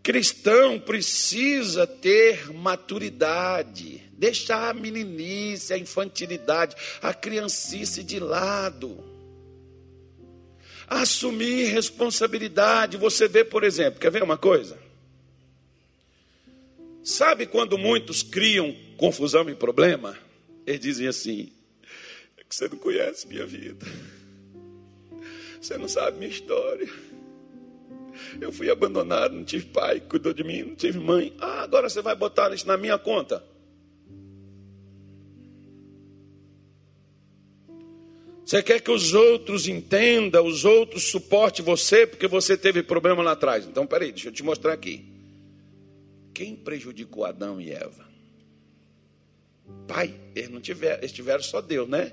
[0.05, 9.03] Cristão precisa ter maturidade, deixar a meninice, a infantilidade, a criancice de lado.
[10.87, 12.97] Assumir responsabilidade.
[12.97, 14.79] Você vê, por exemplo, quer ver uma coisa?
[17.03, 20.15] Sabe quando muitos criam confusão e problema,
[20.67, 21.53] eles dizem assim:
[22.37, 23.87] é que você não conhece minha vida,
[25.59, 26.87] você não sabe minha história.
[28.39, 31.35] Eu fui abandonado, não tive pai, cuidou de mim, não tive mãe.
[31.41, 33.43] Ah, agora você vai botar isso na minha conta.
[38.45, 43.33] Você quer que os outros entendam, os outros suportem você, porque você teve problema lá
[43.33, 43.65] atrás.
[43.65, 45.05] Então, peraí, deixa eu te mostrar aqui.
[46.35, 48.10] Quem prejudicou Adão e Eva?
[49.87, 52.13] Pai, eles não tiveram, eles tiveram só Deus, né?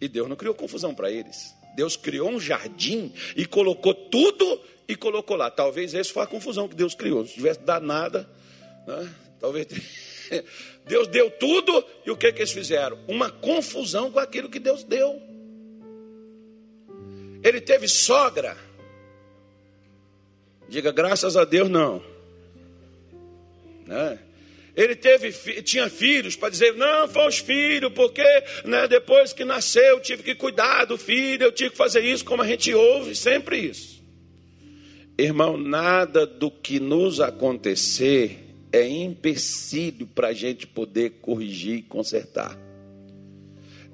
[0.00, 1.54] E Deus não criou confusão para eles.
[1.76, 5.50] Deus criou um jardim e colocou tudo e colocou lá.
[5.50, 7.26] Talvez essa foi a confusão que Deus criou.
[7.26, 8.28] Se tivesse dado nada,
[8.86, 9.14] né?
[9.38, 9.66] talvez.
[10.86, 12.98] Deus deu tudo e o que, que eles fizeram?
[13.06, 15.20] Uma confusão com aquilo que Deus deu.
[17.42, 18.56] Ele teve sogra.
[20.68, 22.02] Diga graças a Deus, não.
[23.86, 24.18] Né?
[24.78, 28.22] Ele teve, tinha filhos para dizer, não, foi os filhos, porque
[28.64, 32.24] né, depois que nasceu eu tive que cuidar do filho, eu tive que fazer isso,
[32.24, 34.00] como a gente ouve sempre isso.
[35.18, 38.38] Irmão, nada do que nos acontecer
[38.72, 42.56] é empecilho para a gente poder corrigir e consertar.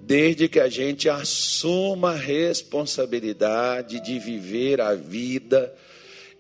[0.03, 5.75] Desde que a gente assuma a responsabilidade de viver a vida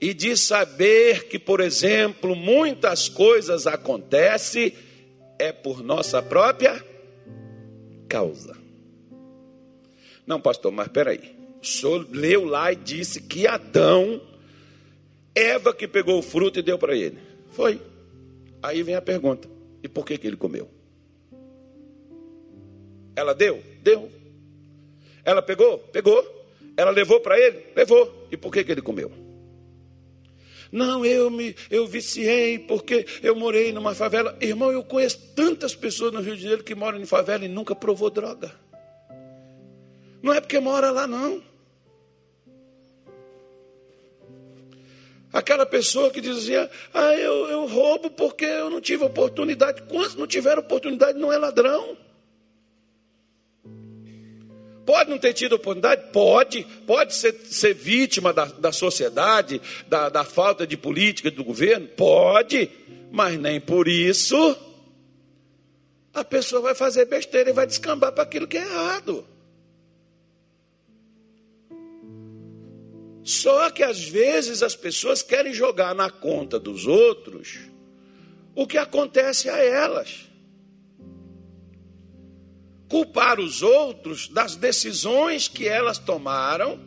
[0.05, 4.75] e de saber que, por exemplo, muitas coisas acontecem
[5.39, 6.85] é por nossa própria
[8.07, 8.55] causa.
[10.27, 11.35] Não, pastor, mas peraí.
[11.63, 14.21] O senhor leu lá e disse que Adão,
[15.35, 17.17] Eva que pegou o fruto e deu para ele.
[17.53, 17.81] Foi.
[18.63, 19.49] Aí vem a pergunta:
[19.83, 20.69] e por que, que ele comeu?
[23.17, 23.65] Ela deu?
[23.83, 24.11] Deu.
[25.25, 25.79] Ela pegou?
[25.79, 26.23] Pegou.
[26.77, 27.65] Ela levou para ele?
[27.75, 28.29] Levou.
[28.31, 29.24] E por que, que ele comeu?
[30.75, 34.37] Não, eu me eu viciei porque eu morei numa favela.
[34.41, 37.77] Irmão, eu conheço tantas pessoas no Rio de Janeiro que moram em favela e nunca
[37.77, 38.53] provou droga.
[40.21, 41.41] Não é porque mora lá, não.
[45.33, 49.81] Aquela pessoa que dizia, ah, eu, eu roubo porque eu não tive oportunidade.
[49.83, 51.97] Quantos não tiveram oportunidade não é ladrão?
[54.85, 56.11] Pode não ter tido oportunidade?
[56.13, 56.67] Pode.
[56.87, 61.89] Pode ser, ser vítima da, da sociedade, da, da falta de política do governo?
[61.89, 62.71] Pode.
[63.11, 64.57] Mas nem por isso
[66.15, 69.27] a pessoa vai fazer besteira e vai descambar para aquilo que é errado.
[73.25, 77.59] Só que às vezes as pessoas querem jogar na conta dos outros
[78.55, 80.31] o que acontece a elas.
[82.95, 86.79] Culpar os outros das decisões que elas tomaram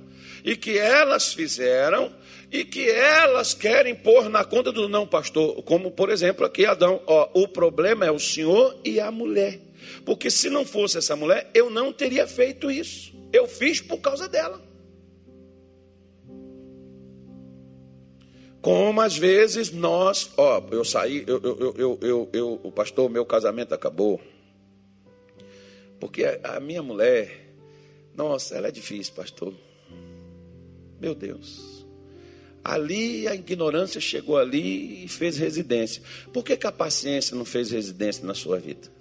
[0.41, 2.15] e que elas fizeram
[2.49, 7.01] e que elas querem pôr na conta do não pastor, como por exemplo aqui Adão,
[7.05, 9.59] ó, o problema é o senhor e a mulher.
[10.05, 13.11] Porque se não fosse essa mulher, eu não teria feito isso.
[13.33, 14.61] Eu fiz por causa dela.
[18.61, 23.25] Como às vezes nós, ó, eu saí, eu, eu, eu, eu, eu o pastor, meu
[23.25, 24.21] casamento acabou.
[25.99, 27.53] Porque a, minha mulher,
[28.15, 29.53] nossa, ela é difícil, pastor.
[30.99, 31.85] Meu Deus.
[32.63, 36.01] Ali a ignorância chegou ali e fez residência.
[36.33, 38.91] Por que, que a paciência não fez residência na sua vida?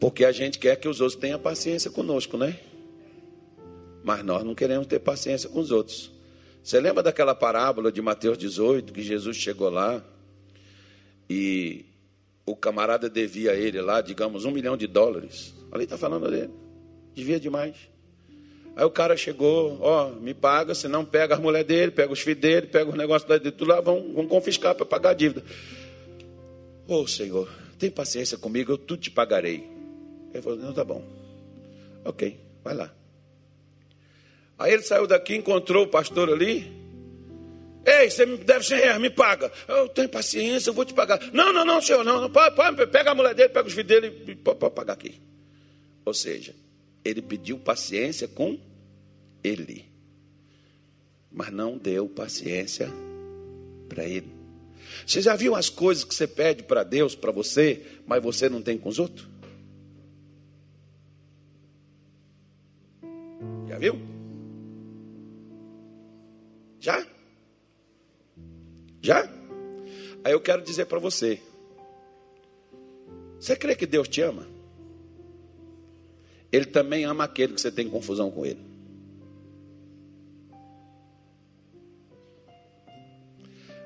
[0.00, 2.58] Porque a gente quer que os outros tenham paciência conosco, né?
[4.04, 6.12] Mas nós não queremos ter paciência com os outros.
[6.62, 10.04] Você lembra daquela parábola de Mateus 18, que Jesus chegou lá
[11.28, 11.84] e
[12.46, 15.54] o camarada devia a ele lá, digamos, um milhão de dólares.
[15.70, 16.50] Ali está falando dele.
[17.14, 17.76] Devia demais.
[18.74, 22.40] Aí o cara chegou, ó, me paga, senão pega a mulher dele, pega os filhos
[22.40, 25.42] dele, pega os negócios dele, tudo lá, vão, vão confiscar para pagar a dívida.
[26.86, 29.68] Ô oh, Senhor, tem paciência comigo, eu tudo te pagarei.
[30.32, 31.02] Ele falou, não, tá bom.
[32.04, 32.94] Ok, vai lá.
[34.56, 36.77] Aí ele saiu daqui, encontrou o pastor ali.
[37.84, 39.50] Ei, você me deve 100 reais, me paga.
[39.66, 41.20] Eu tenho paciência, eu vou te pagar.
[41.32, 42.20] Não, não, não, senhor, não.
[42.20, 45.20] não pode, pode, pega a mulher dele, pega os filhos dele e pode pagar aqui.
[46.04, 46.54] Ou seja,
[47.04, 48.58] ele pediu paciência com
[49.42, 49.86] ele,
[51.30, 52.90] mas não deu paciência
[53.88, 54.38] para ele.
[55.06, 58.62] Você já viu as coisas que você pede para Deus, para você, mas você não
[58.62, 59.28] tem com os outros?
[63.68, 64.00] Já viu?
[66.80, 67.06] Já?
[69.00, 69.28] Já?
[70.24, 71.40] Aí eu quero dizer para você:
[73.38, 74.46] você crê que Deus te ama?
[76.50, 78.66] Ele também ama aquele que você tem confusão com ele.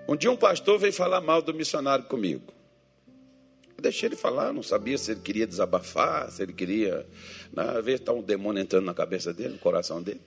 [0.09, 2.53] Um dia um pastor veio falar mal do missionário comigo.
[3.77, 7.07] Eu deixei ele falar, não sabia se ele queria desabafar, se ele queria.
[7.53, 10.21] Na vez está um demônio entrando na cabeça dele, no coração dele.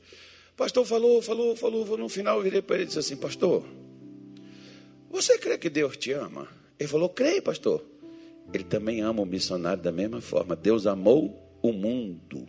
[0.55, 1.97] Pastor falou, falou, falou.
[1.97, 3.63] No final eu virei para ele e disse assim: Pastor,
[5.09, 6.47] você crê que Deus te ama?
[6.79, 7.83] Ele falou: Creio, pastor.
[8.53, 10.55] Ele também ama o missionário da mesma forma.
[10.55, 12.47] Deus amou o mundo.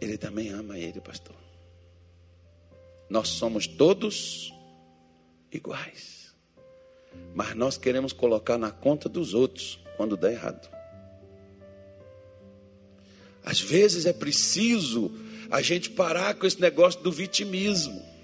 [0.00, 1.34] Ele também ama ele, pastor.
[3.08, 4.52] Nós somos todos
[5.50, 6.34] iguais.
[7.34, 10.68] Mas nós queremos colocar na conta dos outros quando dá errado.
[13.44, 15.10] Às vezes é preciso
[15.50, 18.16] a gente parar com esse negócio do vitimismo.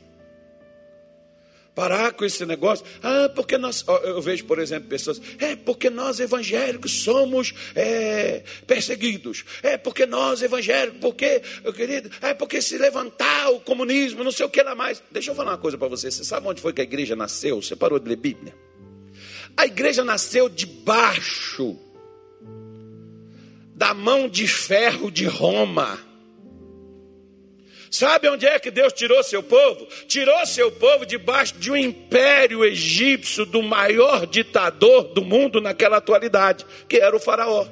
[1.75, 2.85] Parar com esse negócio.
[3.03, 3.83] Ah, porque nós.
[4.03, 5.21] Eu vejo, por exemplo, pessoas.
[5.39, 9.43] É porque nós evangélicos somos é, perseguidos.
[9.63, 11.01] É porque nós evangélicos.
[11.01, 12.11] Porque, meu querido.
[12.21, 15.03] É porque se levantar o comunismo, não sei o que lá mais.
[15.11, 16.11] Deixa eu falar uma coisa para você.
[16.11, 17.63] Você sabe onde foi que a igreja nasceu?
[17.63, 18.55] Você parou de ler Bíblia?
[19.57, 21.79] A igreja nasceu debaixo
[23.75, 26.12] da mão de ferro de Roma.
[27.93, 29.87] Sabe onde é que Deus tirou seu povo?
[30.09, 36.65] Tirou seu povo debaixo de um império egípcio do maior ditador do mundo naquela atualidade,
[36.89, 37.67] que era o Faraó.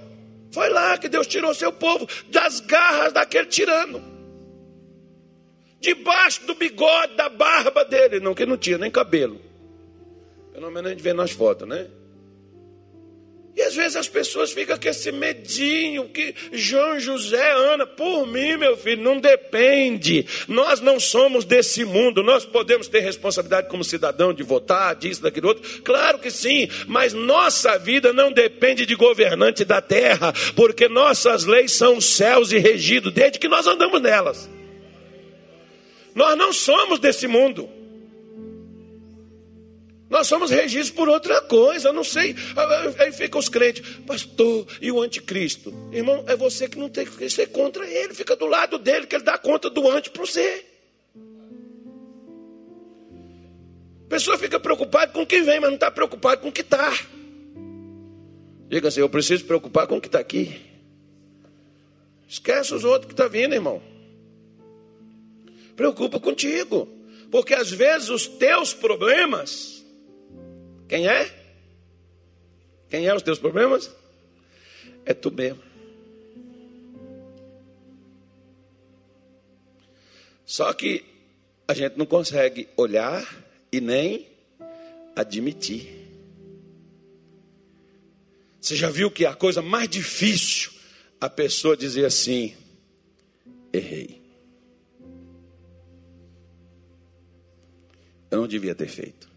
[0.52, 4.02] Foi lá que Deus tirou seu povo das garras daquele tirano.
[5.80, 9.40] Debaixo do bigode, da barba dele, não que não tinha nem cabelo.
[10.52, 11.88] Pelo menos a gente vê nas fotos, né?
[13.56, 18.56] E às vezes as pessoas ficam com esse medinho que João José, Ana, por mim,
[18.56, 20.24] meu filho, não depende.
[20.46, 22.22] Nós não somos desse mundo.
[22.22, 25.82] Nós podemos ter responsabilidade como cidadão de votar, disso, daquilo outro.
[25.82, 31.72] Claro que sim, mas nossa vida não depende de governante da terra, porque nossas leis
[31.72, 34.48] são céus e regidos desde que nós andamos nelas.
[36.14, 37.79] Nós não somos desse mundo.
[40.10, 42.34] Nós somos regidos por outra coisa, não sei.
[42.98, 45.72] Aí fica os crentes, pastor, e o anticristo?
[45.92, 49.14] Irmão, é você que não tem que ser contra ele, fica do lado dele, que
[49.14, 50.66] ele dá conta do anti para você.
[54.04, 56.62] A pessoa fica preocupada com o que vem, mas não está preocupada com o que
[56.62, 56.92] está.
[58.68, 60.60] Diga assim: eu preciso preocupar com o que está aqui.
[62.28, 63.80] Esquece os outros que estão tá vindo, irmão.
[65.76, 66.88] Preocupa contigo.
[67.30, 69.79] Porque às vezes os teus problemas
[70.90, 71.32] quem é?
[72.88, 73.88] Quem é os teus problemas?
[75.06, 75.62] É tu mesmo.
[80.44, 81.04] Só que
[81.68, 83.24] a gente não consegue olhar
[83.70, 84.26] e nem
[85.14, 86.08] admitir.
[88.60, 90.72] Você já viu que a coisa mais difícil
[91.20, 92.56] a pessoa dizer assim:
[93.72, 94.20] errei.
[98.28, 99.29] Eu não devia ter feito.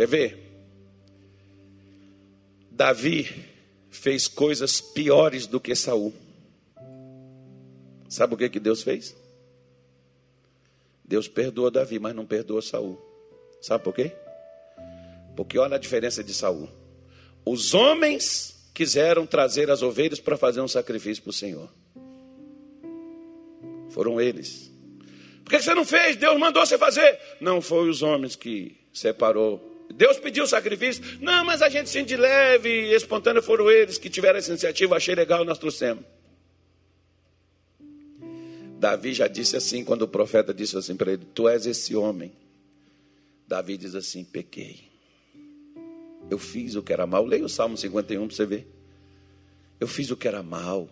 [0.00, 0.38] Quer ver?
[2.70, 3.28] Davi
[3.90, 6.14] fez coisas piores do que Saul.
[8.08, 9.14] Sabe o que, que Deus fez?
[11.04, 12.98] Deus perdoa Davi, mas não perdoa Saul.
[13.60, 14.10] Sabe por quê?
[15.36, 16.70] Porque olha a diferença de Saul.
[17.44, 21.68] Os homens quiseram trazer as ovelhas para fazer um sacrifício para o Senhor.
[23.90, 24.72] Foram eles.
[25.44, 26.16] Por que você não fez?
[26.16, 27.20] Deus mandou você fazer.
[27.38, 31.02] Não foi os homens que separou Deus pediu sacrifício.
[31.20, 34.96] Não, mas a gente sente de leve e espontâneo foram eles que tiveram essa iniciativa.
[34.96, 36.04] Achei legal, nós trouxemos.
[38.78, 42.32] Davi já disse assim, quando o profeta disse assim para ele: Tu és esse homem.
[43.46, 44.88] Davi diz assim: Pequei.
[46.30, 47.26] Eu fiz o que era mal.
[47.26, 48.66] Leia o Salmo 51 para você ver.
[49.80, 50.88] Eu fiz o que era mal.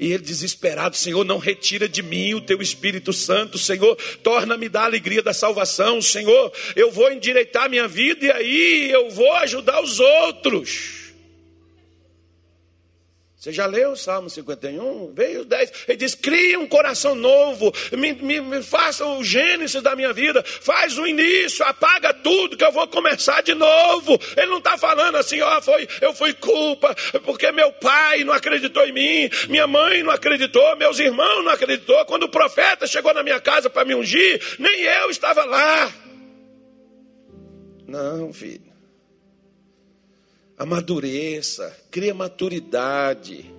[0.00, 4.84] E ele desesperado, Senhor, não retira de mim o teu Espírito Santo, Senhor, torna-me da
[4.84, 10.00] alegria da salvação, Senhor, eu vou endireitar minha vida e aí eu vou ajudar os
[10.00, 10.99] outros.
[13.40, 15.14] Você já leu o Salmo 51?
[15.14, 15.72] Veio os 10.
[15.88, 20.44] Ele diz: cria um coração novo, me, me, me faça o gênesis da minha vida,
[20.44, 24.20] faz o início, apaga tudo que eu vou começar de novo.
[24.36, 28.34] Ele não está falando assim, ó, oh, foi, eu fui culpa, porque meu pai não
[28.34, 32.04] acreditou em mim, minha mãe não acreditou, meus irmãos não acreditou.
[32.04, 35.90] Quando o profeta chegou na minha casa para me ungir, nem eu estava lá.
[37.88, 38.69] Não, filho
[40.60, 43.50] amadureça, cria maturidade.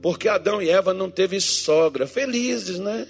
[0.00, 3.08] Porque Adão e Eva não teve sogra, felizes, né?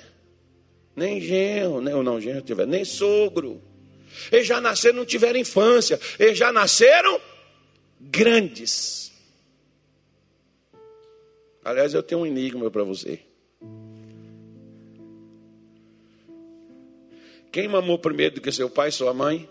[0.95, 3.61] Nem genro, nem, ou não genro tiver, nem sogro.
[4.33, 6.01] Eles já nasceram, não tiveram infância.
[6.19, 7.21] Eles já nasceram
[8.01, 9.13] grandes.
[11.63, 13.21] Aliás, eu tenho um enigma para você.
[17.53, 19.47] Quem mamou primeiro do que seu pai sua mãe?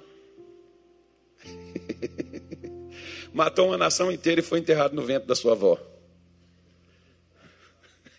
[3.36, 5.78] Matou uma nação inteira e foi enterrado no vento da sua avó.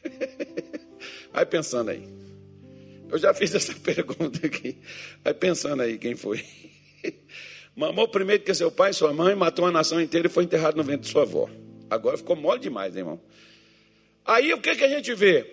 [1.33, 2.07] Vai pensando aí.
[3.09, 4.77] Eu já fiz essa pergunta aqui.
[5.25, 6.45] Vai pensando aí quem foi.
[7.75, 10.77] Mamou primeiro que seu pai e sua mãe, matou a nação inteira e foi enterrado
[10.77, 11.49] no ventre de sua avó.
[11.89, 13.19] Agora ficou mole demais, né, irmão?
[14.23, 15.51] Aí o que, que a gente vê?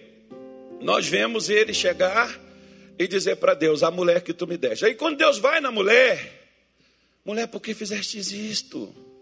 [0.81, 2.37] Nós vemos ele chegar
[2.99, 4.83] e dizer para Deus: A mulher que tu me deste.
[4.83, 6.49] Aí quando Deus vai na mulher,
[7.23, 9.12] mulher, por que fizeste isto?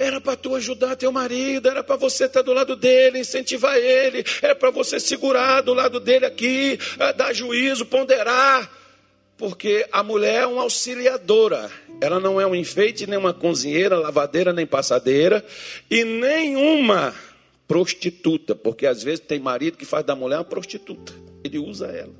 [0.00, 4.24] Era para tu ajudar teu marido, era para você estar do lado dele, incentivar ele,
[4.40, 8.78] era para você segurar do lado dele aqui, eh, dar juízo, ponderar.
[9.36, 11.70] Porque a mulher é uma auxiliadora,
[12.00, 15.44] ela não é um enfeite, nem uma cozinheira, lavadeira, nem passadeira,
[15.90, 17.14] e nenhuma
[17.68, 21.12] prostituta, porque às vezes tem marido que faz da mulher uma prostituta,
[21.44, 22.14] ele usa ela.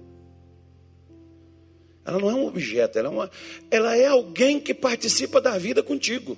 [2.05, 3.31] Ela não é um objeto, ela é, uma,
[3.71, 6.37] ela é alguém que participa da vida contigo.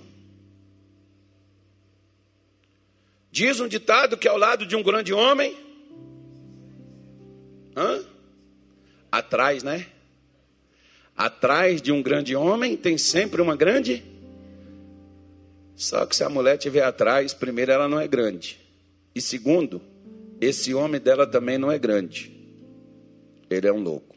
[3.32, 5.56] Diz um ditado que ao lado de um grande homem,
[7.74, 8.04] hã?
[9.10, 9.86] atrás, né?
[11.16, 14.04] Atrás de um grande homem tem sempre uma grande.
[15.74, 18.60] Só que se a mulher estiver atrás, primeiro, ela não é grande.
[19.14, 19.80] E segundo,
[20.38, 22.30] esse homem dela também não é grande.
[23.48, 24.14] Ele é um louco.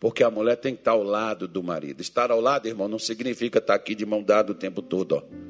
[0.00, 2.00] Porque a mulher tem que estar ao lado do marido.
[2.00, 5.12] Estar ao lado, irmão, não significa estar aqui de mão dada o tempo todo.
[5.12, 5.49] Ó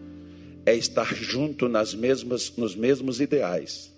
[0.71, 3.93] é estar junto nas mesmas, nos mesmos ideais,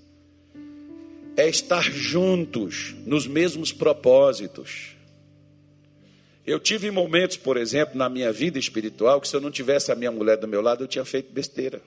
[1.37, 4.97] é estar juntos nos mesmos propósitos.
[6.47, 9.95] Eu tive momentos, por exemplo, na minha vida espiritual, que se eu não tivesse a
[9.95, 11.81] minha mulher do meu lado, eu tinha feito besteira.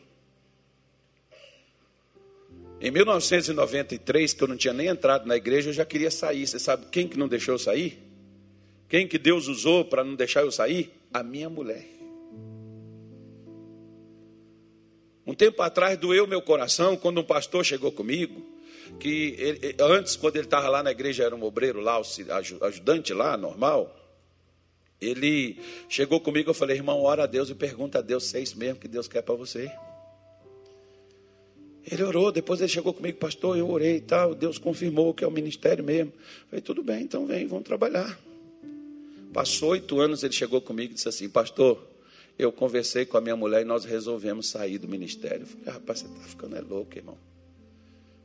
[2.80, 6.46] Em 1993, que eu não tinha nem entrado na igreja, eu já queria sair.
[6.46, 8.00] Você sabe quem que não deixou eu sair?
[8.88, 10.92] Quem que Deus usou para não deixar eu sair?
[11.12, 11.86] A minha mulher.
[15.26, 18.46] Um tempo atrás doeu meu coração quando um pastor chegou comigo,
[19.00, 22.00] que ele, antes, quando ele estava lá na igreja, era um obreiro lá,
[22.62, 23.94] ajudante lá, normal.
[25.02, 25.58] Ele
[25.90, 28.58] chegou comigo, eu falei, irmão, ora a Deus e pergunta a Deus se é isso
[28.58, 29.72] mesmo que Deus quer para você.
[31.90, 35.28] Ele orou, depois ele chegou comigo, pastor, eu orei e tal, Deus confirmou que é
[35.28, 36.12] o ministério mesmo.
[36.16, 38.18] Eu falei, tudo bem, então vem, vamos trabalhar.
[39.34, 41.95] Passou oito anos, ele chegou comigo e disse assim, pastor,
[42.38, 45.42] eu conversei com a minha mulher e nós resolvemos sair do ministério.
[45.42, 47.18] Eu falei, rapaz, você está ficando é louco, irmão.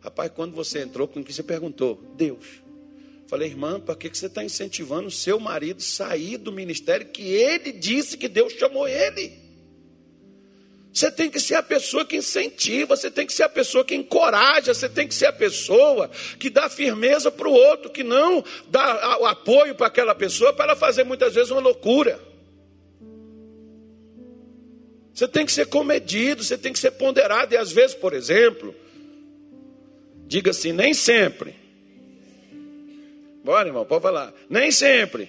[0.00, 2.02] Rapaz, quando você entrou, com que você perguntou?
[2.16, 2.46] Deus.
[3.28, 7.22] Falei, irmã, para que você está incentivando o seu marido a sair do ministério que
[7.22, 9.38] ele disse que Deus chamou ele?
[10.92, 13.94] Você tem que ser a pessoa que incentiva, você tem que ser a pessoa que
[13.94, 18.42] encoraja, você tem que ser a pessoa que dá firmeza para o outro, que não
[18.68, 22.30] dá o apoio para aquela pessoa para ela fazer muitas vezes uma loucura.
[25.20, 27.52] Você tem que ser comedido, você tem que ser ponderado.
[27.52, 28.74] E às vezes, por exemplo,
[30.26, 31.54] diga assim: nem sempre.
[33.44, 34.32] Bora, irmão, pode falar.
[34.48, 35.28] Nem sempre.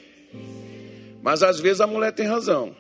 [1.21, 2.73] Mas às vezes a mulher tem razão.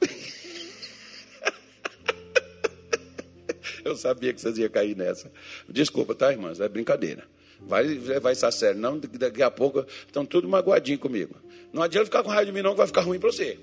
[3.84, 5.30] Eu sabia que vocês iam cair nessa.
[5.68, 6.60] Desculpa, tá, irmãs?
[6.60, 7.28] É brincadeira.
[7.60, 8.80] Vai, vai estar sério.
[8.80, 11.36] Não, daqui a pouco estão tudo magoadinho comigo.
[11.74, 13.58] Não adianta ficar com raiva de mim, não, que vai ficar ruim para você.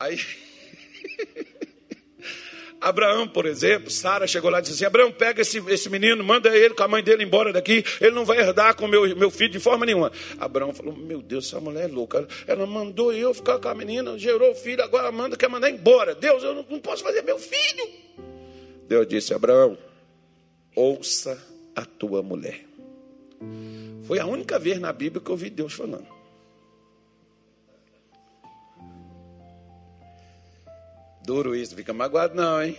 [0.00, 0.18] Aí.
[2.82, 6.54] Abraão, por exemplo, Sara chegou lá e disse assim: Abraão, pega esse, esse menino, manda
[6.54, 9.50] ele com a mãe dele embora daqui, ele não vai herdar com meu, meu filho
[9.50, 10.10] de forma nenhuma.
[10.38, 12.26] Abraão falou: Meu Deus, essa mulher é louca.
[12.44, 16.14] Ela mandou eu ficar com a menina, gerou o filho, agora manda, quer mandar embora.
[16.14, 17.88] Deus, eu não, não posso fazer meu filho.
[18.88, 19.78] Deus disse: Abraão,
[20.74, 21.40] ouça
[21.76, 22.64] a tua mulher.
[24.04, 26.21] Foi a única vez na Bíblia que eu ouvi Deus falando.
[31.24, 32.76] Duro isso, fica magoado não, hein?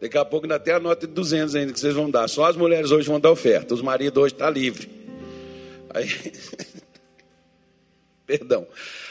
[0.00, 2.28] Daqui a pouco ainda tem a nota de 200 ainda que vocês vão dar.
[2.28, 3.74] Só as mulheres hoje vão dar oferta.
[3.74, 4.88] Os maridos hoje estão tá livres.
[5.90, 6.08] Aí...
[8.26, 8.66] Perdão.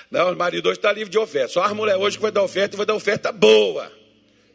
[0.09, 1.49] Não, os maridos hoje estão tá livres de oferta.
[1.49, 3.91] Só as mulheres hoje que vai dar oferta e vai dar oferta boa.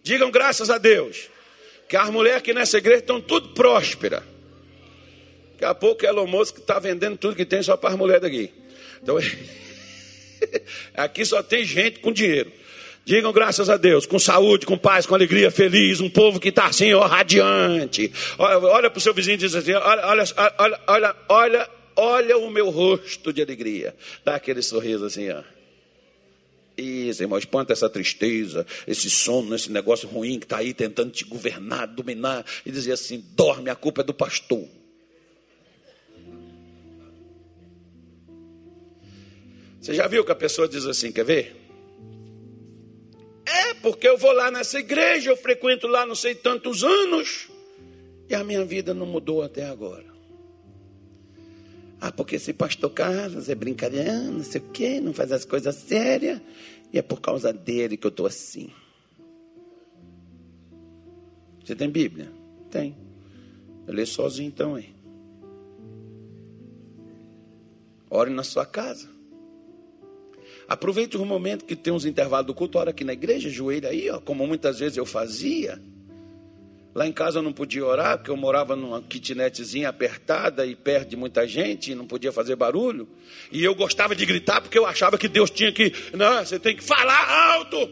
[0.02, 1.28] Digam graças a Deus.
[1.88, 4.22] Que as mulheres aqui nessa igreja estão tudo prósperas.
[5.52, 7.96] Daqui a pouco é o moço que está vendendo tudo que tem só para as
[7.96, 8.52] mulheres daqui.
[9.02, 9.16] Então,
[10.94, 12.52] aqui só tem gente com dinheiro.
[13.08, 16.66] Digam graças a Deus, com saúde, com paz, com alegria, feliz, um povo que está
[16.66, 18.12] assim, ó, radiante.
[18.36, 22.36] Olha, olha para o seu vizinho e diz assim: olha, olha, olha, olha, olha, olha
[22.36, 23.96] o meu rosto de alegria.
[24.22, 25.42] Dá aquele sorriso assim, ó.
[26.76, 31.24] Isso, irmão, espanta essa tristeza, esse sono, esse negócio ruim que está aí tentando te
[31.24, 34.68] governar, dominar, e dizer assim: dorme, a culpa é do pastor.
[39.80, 41.57] Você já viu que a pessoa diz assim: quer ver?
[43.48, 47.48] É, porque eu vou lá nessa igreja, eu frequento lá não sei tantos anos,
[48.28, 50.06] e a minha vida não mudou até agora.
[52.00, 55.74] Ah, porque esse pastor Carlos é brincadeira, não sei o quê, não faz as coisas
[55.74, 56.40] sérias.
[56.92, 58.70] E é por causa dele que eu estou assim.
[61.64, 62.30] Você tem Bíblia?
[62.70, 62.96] Tem.
[63.86, 64.94] Eu leio sozinho então, hein?
[68.08, 69.08] Ore na sua casa.
[70.68, 74.10] Aproveite o momento que tem uns intervalos do culto, ora aqui na igreja, joelho aí,
[74.10, 75.80] ó, como muitas vezes eu fazia.
[76.94, 81.08] Lá em casa eu não podia orar, porque eu morava numa kitnetzinha apertada e perto
[81.10, 83.08] de muita gente, e não podia fazer barulho.
[83.50, 85.92] E eu gostava de gritar porque eu achava que Deus tinha que.
[86.12, 87.88] Não, você tem que falar alto.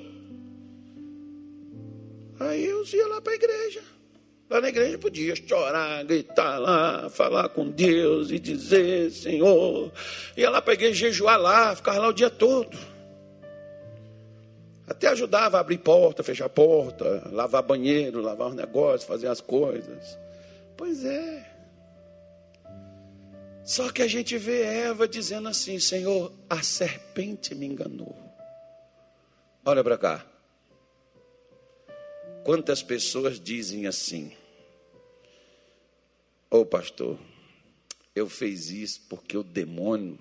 [2.40, 3.95] Aí eu ia lá para a igreja.
[4.48, 9.92] Lá na igreja podia chorar, gritar lá, falar com Deus e dizer, Senhor.
[10.36, 12.78] Ia lá para a igreja jejuar lá, ficar lá o dia todo.
[14.86, 20.16] Até ajudava a abrir porta, fechar porta, lavar banheiro, lavar os negócios, fazer as coisas.
[20.76, 21.44] Pois é.
[23.64, 28.14] Só que a gente vê Eva dizendo assim: Senhor, a serpente me enganou.
[29.64, 30.24] Olha para cá.
[32.46, 34.30] Quantas pessoas dizem assim:
[36.48, 37.18] Ô oh, pastor,
[38.14, 40.16] eu fiz isso porque o demônio,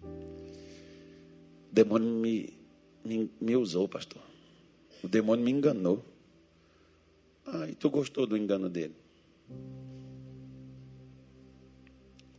[0.00, 2.56] o demônio me,
[3.04, 4.22] me, me usou, pastor.
[5.02, 6.04] O demônio me enganou.
[7.44, 8.94] Ah, e tu gostou do engano dele?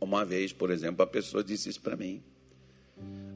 [0.00, 2.22] Uma vez, por exemplo, a pessoa disse isso para mim.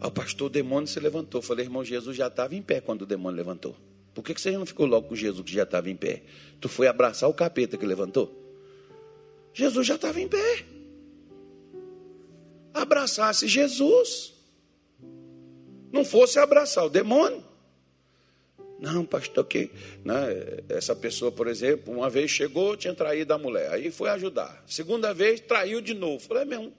[0.00, 1.40] Ah, pastor, o demônio se levantou.
[1.40, 3.76] Eu falei, irmão, Jesus já estava em pé quando o demônio levantou.
[4.16, 6.22] Por que, que você não ficou logo com Jesus que já estava em pé?
[6.58, 8.34] Tu foi abraçar o capeta que levantou?
[9.52, 10.64] Jesus já estava em pé.
[12.72, 14.32] Abraçasse Jesus.
[15.92, 17.44] Não fosse abraçar o demônio.
[18.80, 19.70] Não, pastor, que
[20.02, 24.64] né, essa pessoa, por exemplo, uma vez chegou, tinha traído a mulher, aí foi ajudar.
[24.66, 26.20] Segunda vez, traiu de novo.
[26.20, 26.72] Falei, é mesmo,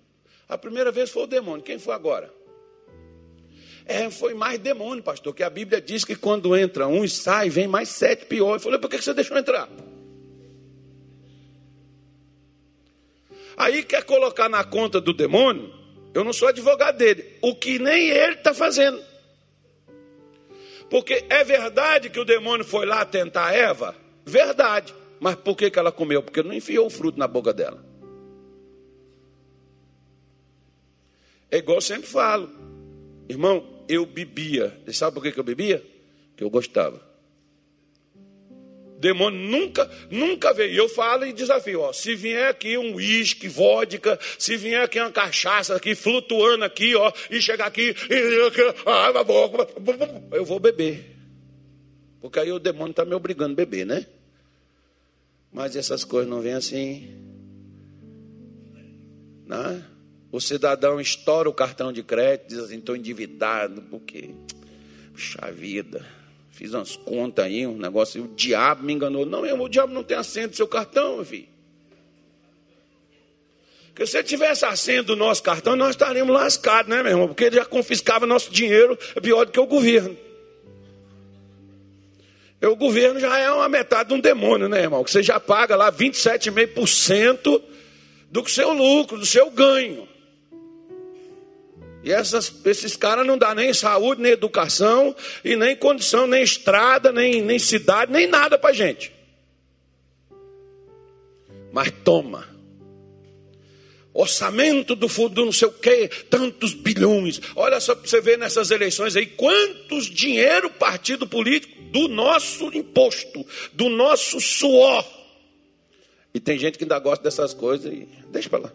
[0.50, 2.34] a primeira vez foi o demônio, quem foi agora?
[3.88, 7.50] É, foi mais demônio, pastor, que a Bíblia diz que quando entra um e sai,
[7.50, 8.56] vem mais sete pior.
[8.56, 9.70] Eu falei, por que você deixou entrar?
[13.56, 15.74] Aí quer colocar na conta do demônio,
[16.14, 19.02] eu não sou advogado dele, o que nem ele está fazendo.
[20.90, 23.96] Porque é verdade que o demônio foi lá tentar Eva?
[24.26, 24.94] Verdade.
[25.20, 26.22] Mas por que, que ela comeu?
[26.22, 27.84] Porque não enfiou o fruto na boca dela.
[31.50, 32.50] É igual eu sempre falo.
[33.28, 34.78] Irmão, eu bebia.
[34.86, 35.84] E sabe por que eu bebia?
[36.36, 37.06] Que eu gostava.
[39.00, 40.74] Demônio nunca, nunca veio.
[40.74, 45.12] Eu falo e desafio, ó, se vier aqui um uísque, vodka, se vier aqui uma
[45.12, 47.96] cachaça aqui flutuando aqui, ó, e chegar aqui,
[50.32, 51.16] eu vou beber.
[52.20, 54.08] Porque aí o demônio está me obrigando a beber, né?
[55.52, 57.08] Mas essas coisas não vêm assim.
[59.46, 59.84] Né?
[60.32, 64.32] O cidadão estoura o cartão de crédito, diz assim: estou endividado, porque,
[65.14, 66.06] puxa vida,
[66.52, 69.26] fiz umas contas aí, um negócio, o diabo me enganou.
[69.26, 71.48] Não, meu, o diabo não tem assento no seu cartão, meu filho.
[73.98, 77.28] Porque se ele tivesse assento do nosso cartão, nós estaríamos lascados, né, meu irmão?
[77.28, 80.16] Porque ele já confiscava nosso dinheiro, é pior do que o governo.
[82.62, 85.04] E o governo já é uma metade de um demônio, né, irmão?
[85.04, 87.60] Que você já paga lá 27,5%
[88.30, 90.07] do seu lucro, do seu ganho.
[92.08, 97.12] E essas, esses caras não dá nem saúde, nem educação, e nem condição, nem estrada,
[97.12, 99.12] nem, nem cidade, nem nada para gente.
[101.74, 102.48] Mas toma.
[104.14, 107.42] Orçamento do fundo, não sei o quê, tantos bilhões.
[107.58, 113.46] Olha só para você ver nessas eleições aí, quantos dinheiro partido político do nosso imposto,
[113.74, 115.06] do nosso suor.
[116.34, 118.74] E tem gente que ainda gosta dessas coisas e deixa para lá.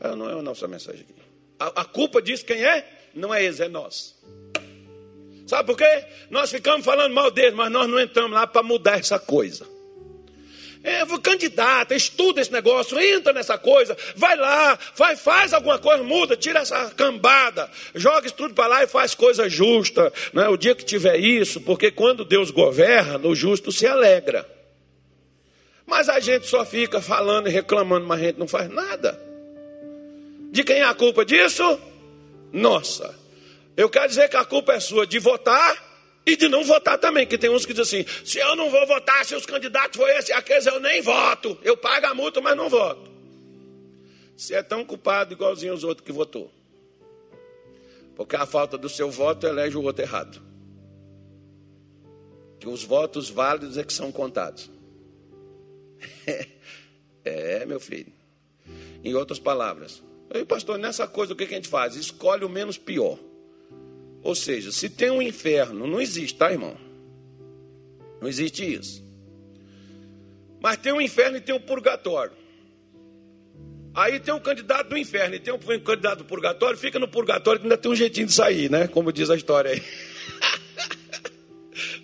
[0.00, 1.31] Ah, não é a nossa mensagem aqui.
[1.62, 2.84] A, a culpa disso quem é?
[3.14, 4.16] Não é eles, é nós.
[5.46, 6.04] Sabe por quê?
[6.30, 9.70] Nós ficamos falando mal deles, mas nós não entramos lá para mudar essa coisa.
[10.82, 16.36] É, candidata, estuda esse negócio, entra nessa coisa, vai lá, vai, faz alguma coisa, muda,
[16.36, 20.12] tira essa cambada, joga isso tudo para lá e faz coisa justa.
[20.32, 20.48] Né?
[20.48, 24.44] O dia que tiver isso, porque quando Deus governa, o justo se alegra.
[25.86, 29.31] Mas a gente só fica falando e reclamando, mas a gente não faz nada.
[30.52, 31.80] De quem é a culpa disso?
[32.52, 33.18] Nossa.
[33.74, 35.82] Eu quero dizer que a culpa é sua de votar
[36.26, 37.26] e de não votar também.
[37.26, 40.10] Que tem uns que dizem assim: se eu não vou votar, se os candidatos for
[40.10, 41.58] esse e aqueles, eu nem voto.
[41.62, 43.10] Eu pago a multa, mas não voto.
[44.36, 46.52] Você é tão culpado igualzinho os outros que votou.
[48.14, 50.42] Porque a falta do seu voto elege o outro errado.
[52.60, 54.70] Que os votos válidos é que são contados.
[57.24, 58.12] é, meu filho.
[59.02, 60.02] Em outras palavras,
[60.34, 61.94] Aí, pastor, nessa coisa o que a gente faz?
[61.94, 63.18] Escolhe o menos pior.
[64.22, 66.76] Ou seja, se tem um inferno, não existe, tá, irmão?
[68.20, 69.04] Não existe isso.
[70.60, 72.32] Mas tem um inferno e tem um purgatório.
[73.94, 77.60] Aí tem um candidato do inferno e tem um candidato do purgatório, fica no purgatório
[77.60, 78.86] que ainda tem um jeitinho de sair, né?
[78.86, 79.82] Como diz a história aí.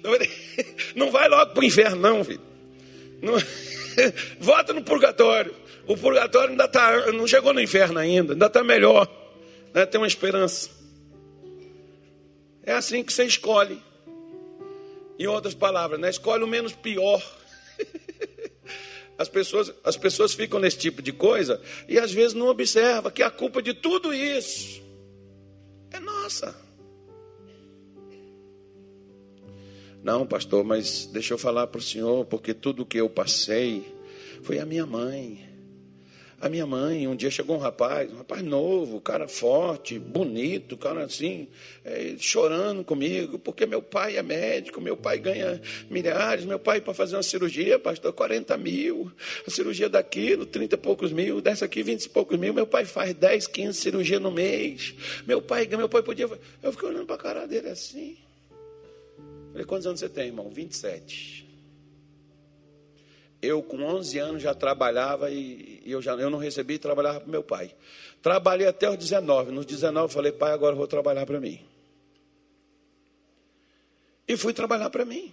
[0.94, 2.40] Não vai logo para o inferno, não, filho.
[3.22, 3.34] Não...
[4.40, 5.54] Volta no purgatório.
[5.88, 9.10] O purgatório ainda tá, não chegou no inferno ainda, ainda está melhor.
[9.72, 9.86] Né?
[9.86, 10.70] Tem uma esperança.
[12.62, 13.82] É assim que você escolhe.
[15.18, 16.10] Em outras palavras, né?
[16.10, 17.20] escolhe o menos pior.
[19.16, 23.20] As pessoas, as pessoas ficam nesse tipo de coisa e às vezes não observa que
[23.20, 24.80] a culpa de tudo isso
[25.90, 26.54] é nossa.
[30.04, 33.92] Não, pastor, mas deixa eu falar para o senhor, porque tudo que eu passei
[34.44, 35.47] foi a minha mãe.
[36.40, 41.02] A minha mãe, um dia chegou um rapaz, um rapaz novo, cara forte, bonito, cara
[41.02, 41.48] assim,
[41.84, 45.60] é, chorando comigo, porque meu pai é médico, meu pai ganha
[45.90, 49.10] milhares, meu pai para fazer uma cirurgia, pastor, 40 mil,
[49.44, 52.84] a cirurgia daquilo, 30 e poucos mil, dessa aqui 20 e poucos mil, meu pai
[52.84, 54.94] faz 10, 15 cirurgias no mês,
[55.26, 56.30] meu pai, meu pai podia,
[56.62, 58.16] eu fiquei olhando para a cara dele assim,
[59.50, 60.48] falei, quantos anos você tem, irmão?
[60.50, 61.47] 27.
[63.40, 67.30] Eu, com 11 anos, já trabalhava e eu, já, eu não recebi e trabalhava para
[67.30, 67.72] meu pai.
[68.20, 69.52] Trabalhei até os 19.
[69.52, 71.60] Nos 19, falei, pai, agora vou trabalhar para mim.
[74.26, 75.32] E fui trabalhar para mim.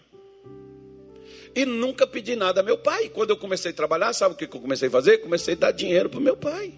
[1.56, 3.10] E nunca pedi nada a meu pai.
[3.10, 5.18] Quando eu comecei a trabalhar, sabe o que eu comecei a fazer?
[5.20, 6.74] Comecei a dar dinheiro para o meu pai.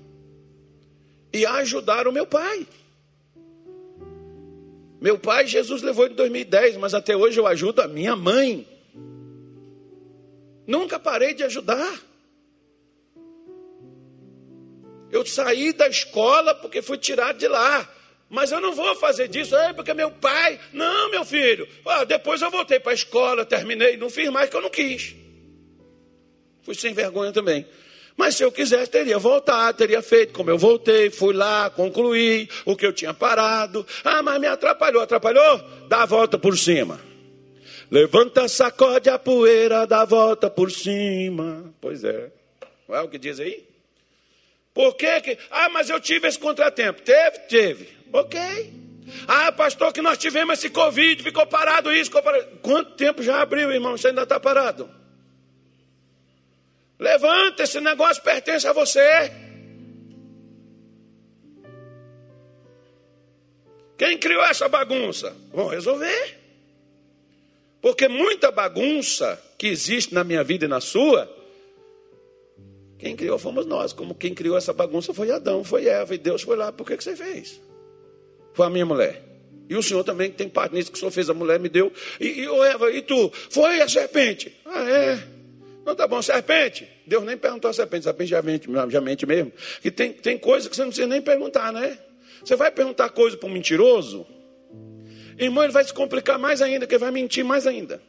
[1.34, 2.66] E a ajudar o meu pai.
[5.02, 8.68] Meu pai, Jesus levou em 2010, mas até hoje eu ajudo a minha mãe.
[10.68, 11.98] Nunca parei de ajudar.
[15.10, 17.90] Eu saí da escola porque fui tirado de lá.
[18.30, 20.60] Mas eu não vou fazer disso, é porque meu pai.
[20.74, 21.66] Não, meu filho.
[21.86, 25.16] Ah, depois eu voltei para a escola, terminei, não fiz mais que eu não quis.
[26.62, 27.66] Fui sem vergonha também.
[28.18, 32.76] Mas se eu quisesse, teria voltado, teria feito como eu voltei, fui lá, concluí o
[32.76, 33.86] que eu tinha parado.
[34.04, 35.60] Ah, mas me atrapalhou, atrapalhou?
[35.88, 37.07] Dá a volta por cima.
[37.90, 41.74] Levanta, sacode a poeira, dá volta por cima.
[41.80, 42.32] Pois é.
[42.88, 43.66] Não é o que diz aí?
[44.74, 45.38] Por que que...
[45.50, 47.02] Ah, mas eu tive esse contratempo.
[47.02, 47.40] Teve?
[47.48, 47.90] Teve.
[48.12, 48.40] Ok.
[49.28, 52.46] Ah, pastor, que nós tivemos esse Covid, ficou parado isso, ficou parado.
[52.62, 53.98] Quanto tempo já abriu, irmão?
[53.98, 54.90] Você ainda está parado?
[57.00, 59.32] Levanta, esse negócio pertence a você.
[63.98, 65.36] Quem criou essa bagunça?
[65.54, 66.47] Vão resolver.
[67.82, 71.30] Porque muita bagunça que existe na minha vida e na sua,
[72.98, 73.94] quem criou fomos nós.
[73.94, 76.72] Como quem criou essa bagunça foi Adão, foi Eva, e Deus foi lá.
[76.72, 77.62] Por que, que você fez?
[78.54, 79.24] Foi a minha mulher.
[79.70, 81.70] E o senhor também que tem parte nisso, que o senhor fez a mulher, me
[81.70, 81.92] deu.
[82.20, 83.32] E, e Eva, e tu?
[83.50, 84.56] Foi a serpente.
[84.66, 85.20] Ah, é?
[85.86, 86.88] Não tá bom, serpente.
[87.06, 89.52] Deus nem perguntou a serpente, serpente já mente, já mente mesmo.
[89.84, 91.98] E tem, tem coisa que você não precisa nem perguntar, né?
[92.44, 94.26] Você vai perguntar coisa para um mentiroso?
[95.38, 98.02] Irmão, ele vai se complicar mais ainda, que vai mentir mais ainda.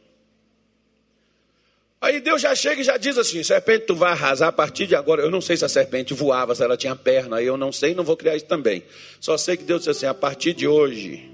[2.01, 4.95] Aí Deus já chega e já diz assim: serpente, tu vai arrasar a partir de
[4.95, 5.21] agora.
[5.21, 8.03] Eu não sei se a serpente voava, se ela tinha perna, eu não sei, não
[8.03, 8.83] vou criar isso também.
[9.19, 11.29] Só sei que Deus disse assim: a partir de hoje,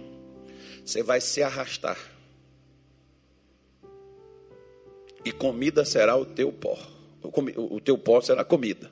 [0.83, 1.97] você vai se arrastar.
[5.23, 6.77] E comida será o teu pó.
[7.21, 8.91] O teu pó será comida.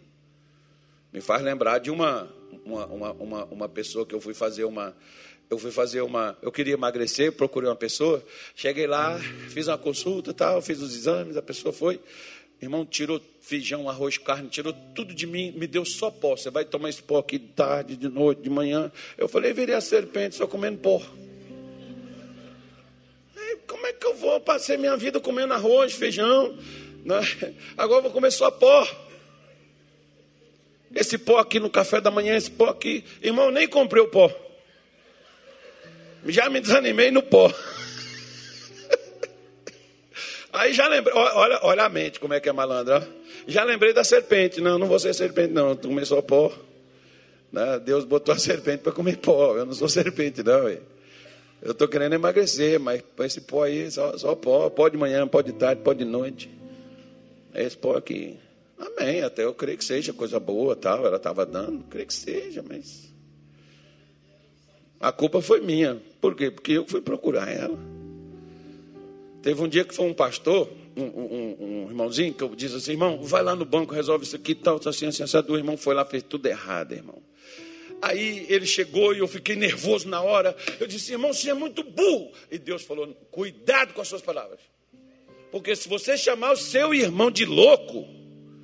[1.12, 2.28] Me faz lembrar de uma,
[2.66, 4.96] uma, uma, uma pessoa que eu fui fazer uma
[5.50, 6.38] eu fui fazer uma.
[6.42, 8.24] Eu queria emagrecer, procurei uma pessoa.
[8.56, 9.20] Cheguei lá,
[9.50, 12.00] fiz uma consulta tal, fiz os exames, a pessoa foi.
[12.62, 16.36] Irmão, tirou feijão, arroz, carne, tirou tudo de mim, me deu só pó.
[16.36, 18.92] Você vai tomar esse pó aqui de tarde, de noite, de manhã.
[19.18, 21.02] Eu falei, virei a serpente, só comendo pó.
[23.68, 26.58] Como é que eu vou passar minha vida comendo arroz, feijão?
[27.04, 27.20] Né?
[27.78, 28.88] Agora vou comer só pó.
[30.96, 33.04] Esse pó aqui no café da manhã, esse pó aqui.
[33.22, 34.32] Irmão, nem comprei o pó.
[36.26, 37.52] Já me desanimei no pó.
[40.54, 43.04] Aí já lembrei, olha, olha a mente como é que é malandro.
[43.48, 44.62] Já lembrei da serpente.
[44.62, 45.76] Não, não vou ser serpente, não.
[45.76, 46.52] Tu começou pó.
[47.52, 47.80] Né?
[47.80, 49.56] Deus botou a serpente para comer pó.
[49.58, 50.70] Eu não sou serpente, não.
[51.62, 54.70] Eu estou querendo emagrecer, mas esse pó aí, só, só pó.
[54.70, 56.50] Pó de manhã, pó de tarde, pó de noite.
[57.54, 58.38] Esse pó aqui.
[58.78, 59.22] Amém.
[59.22, 61.06] Até eu creio que seja coisa boa, tal.
[61.06, 61.84] Ela estava dando.
[61.90, 63.13] Creio que seja, mas
[65.04, 66.02] a culpa foi minha.
[66.22, 66.50] Por quê?
[66.50, 67.78] Porque eu fui procurar ela.
[69.42, 72.92] Teve um dia que foi um pastor, um, um, um irmãozinho, que eu disse assim,
[72.92, 75.38] irmão, vai lá no banco, resolve isso aqui, tal, assim, assim, assim.
[75.50, 77.22] O irmão foi lá, fez tudo errado, irmão.
[78.02, 80.56] Aí ele chegou e eu fiquei nervoso na hora.
[80.80, 82.32] Eu disse, irmão, você é muito burro.
[82.50, 84.62] E Deus falou: cuidado com as suas palavras.
[85.52, 88.08] Porque se você chamar o seu irmão de louco,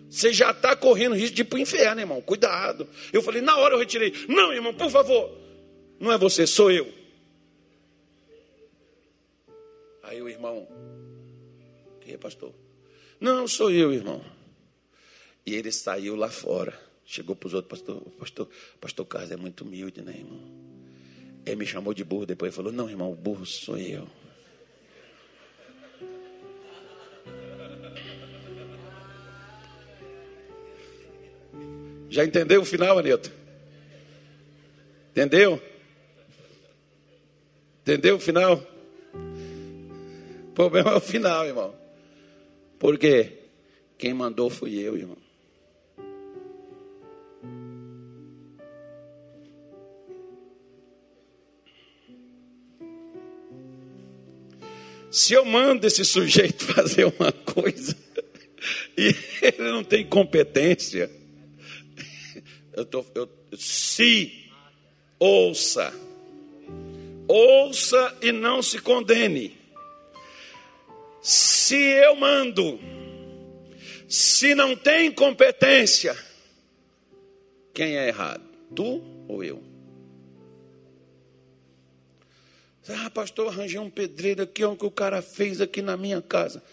[0.09, 2.21] você já está correndo risco de ir para o inferno, irmão.
[2.21, 2.87] Cuidado.
[3.11, 4.13] Eu falei, na hora eu retirei.
[4.29, 5.38] Não, irmão, por favor.
[6.00, 6.91] Não é você, sou eu.
[10.04, 10.68] Aí o irmão,
[12.02, 12.54] quem é pastor?
[13.20, 14.24] Não, sou eu, irmão.
[15.45, 16.80] E ele saiu lá fora.
[17.06, 20.39] Chegou para os outros, pastor, pastor, pastor Carlos é muito humilde, né, irmão?
[21.45, 24.08] Ele me chamou de burro, depois falou, não, irmão, o burro sou eu.
[32.10, 33.30] Já entendeu o final, Anilton?
[35.12, 35.62] Entendeu?
[37.89, 38.63] Entendeu o final?
[40.49, 41.73] O problema é o final, irmão.
[42.77, 43.31] Porque
[43.97, 45.17] quem mandou fui eu, irmão.
[55.09, 57.97] Se eu mando esse sujeito fazer uma coisa
[58.95, 61.09] e ele não tem competência,
[62.71, 63.27] eu tô, eu,
[63.57, 64.47] se
[65.17, 65.91] ouça,
[67.30, 69.55] ouça e não se condene.
[71.21, 72.80] Se eu mando,
[74.07, 76.17] se não tem competência,
[77.73, 78.43] quem é errado?
[78.75, 79.63] Tu ou eu?
[82.89, 86.63] Ah, pastor, arranjei um pedreiro aqui, o que o cara fez aqui na minha casa.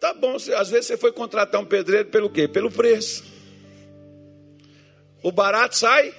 [0.00, 2.48] Tá bom, às vezes você foi contratar um pedreiro pelo quê?
[2.48, 3.24] Pelo preço.
[5.22, 6.12] O barato sai.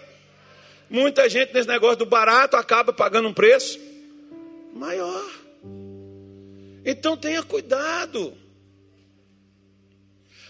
[0.90, 3.80] Muita gente nesse negócio do barato acaba pagando um preço
[4.74, 5.30] maior.
[6.84, 8.34] Então tenha cuidado.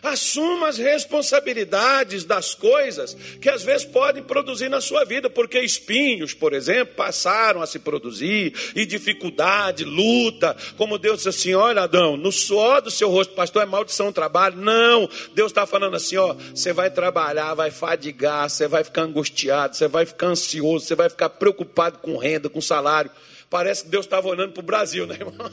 [0.01, 6.33] Assuma as responsabilidades das coisas que às vezes podem produzir na sua vida, porque espinhos,
[6.33, 12.15] por exemplo, passaram a se produzir, e dificuldade, luta, como Deus disse assim: olha, Adão,
[12.15, 14.57] no suor do seu rosto, pastor, é maldição o trabalho.
[14.57, 19.75] Não, Deus está falando assim: ó, você vai trabalhar, vai fadigar, você vai ficar angustiado,
[19.75, 23.11] você vai ficar ansioso, você vai ficar preocupado com renda, com salário.
[23.49, 25.33] Parece que Deus estava olhando para o Brasil, né, irmão?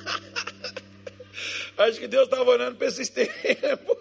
[1.79, 3.97] Acho que Deus estava olhando para esses tempos.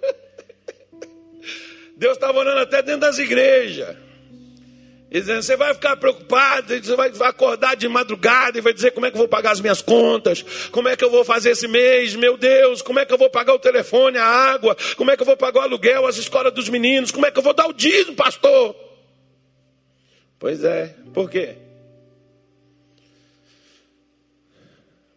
[1.97, 3.95] Deus estava orando até dentro das igrejas.
[5.09, 9.05] E dizendo, você vai ficar preocupado, você vai acordar de madrugada e vai dizer como
[9.05, 10.41] é que eu vou pagar as minhas contas,
[10.71, 13.29] como é que eu vou fazer esse mês, meu Deus, como é que eu vou
[13.29, 16.53] pagar o telefone, a água, como é que eu vou pagar o aluguel, as escolas
[16.53, 18.75] dos meninos, como é que eu vou dar o dízimo, pastor?
[20.37, 21.55] Pois é, por quê?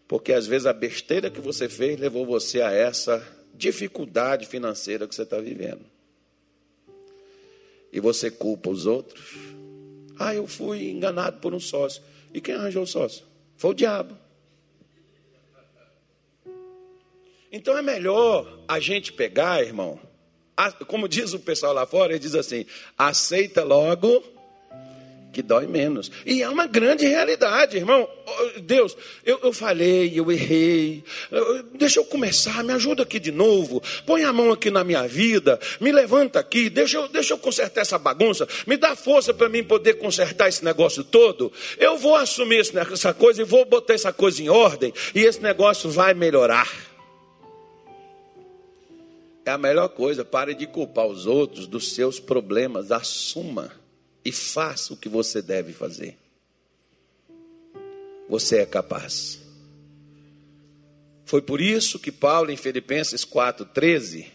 [0.07, 5.15] Porque às vezes a besteira que você fez levou você a essa dificuldade financeira que
[5.15, 5.98] você está vivendo
[7.93, 9.35] e você culpa os outros.
[10.19, 12.03] Ah, eu fui enganado por um sócio.
[12.33, 13.25] E quem arranjou o sócio?
[13.57, 14.17] Foi o diabo.
[17.51, 19.99] Então é melhor a gente pegar, irmão,
[20.87, 22.67] como diz o pessoal lá fora, ele diz assim:
[22.97, 24.23] aceita logo
[25.39, 26.11] que dói menos.
[26.27, 28.09] E é uma grande realidade, irmão.
[28.63, 31.05] Deus, eu, eu falei, eu errei.
[31.75, 33.81] Deixa eu começar, me ajuda aqui de novo.
[34.05, 37.83] Põe a mão aqui na minha vida, me levanta aqui, deixa eu, deixa eu consertar
[37.83, 38.49] essa bagunça.
[38.67, 41.53] Me dá força para mim poder consertar esse negócio todo.
[41.79, 45.89] Eu vou assumir essa coisa e vou botar essa coisa em ordem, e esse negócio
[45.89, 46.69] vai melhorar.
[49.47, 53.71] É a melhor coisa, pare de culpar os outros dos seus problemas, assuma
[54.29, 56.15] e faça o que você deve fazer.
[58.29, 59.41] Você é capaz.
[61.25, 64.27] Foi por isso que Paulo, em Filipenses 4,13,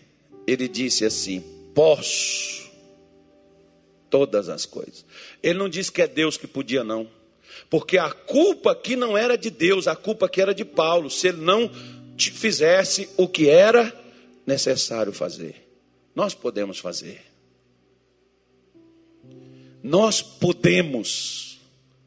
[0.48, 1.44] ele disse assim:
[1.76, 2.72] Posso
[4.10, 5.06] todas as coisas.
[5.44, 7.08] Ele não disse que é Deus que podia, não.
[7.70, 11.28] Porque a culpa aqui não era de Deus, a culpa aqui era de Paulo, se
[11.28, 11.70] ele não
[12.18, 13.94] fizesse o que era
[14.44, 15.68] necessário fazer.
[16.16, 17.33] Nós podemos fazer.
[19.84, 21.60] Nós podemos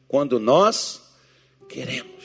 [0.07, 0.99] quando nós
[1.69, 2.17] queremos.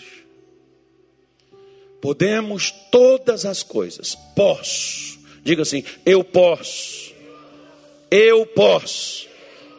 [2.01, 4.17] Podemos todas as coisas.
[4.35, 5.19] Posso.
[5.45, 7.13] Diga assim: eu posso.
[8.11, 9.31] Eu posso.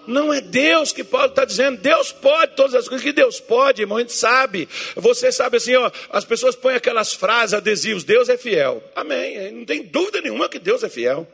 [0.06, 3.82] Não é Deus que Paulo está dizendo, Deus pode todas as coisas que Deus pode,
[3.82, 4.68] irmão, a gente sabe.
[4.96, 8.84] Você sabe assim, ó, as pessoas põem aquelas frases, adesivos, Deus é fiel.
[8.96, 9.52] Amém.
[9.52, 11.26] Não tem dúvida nenhuma que Deus é fiel.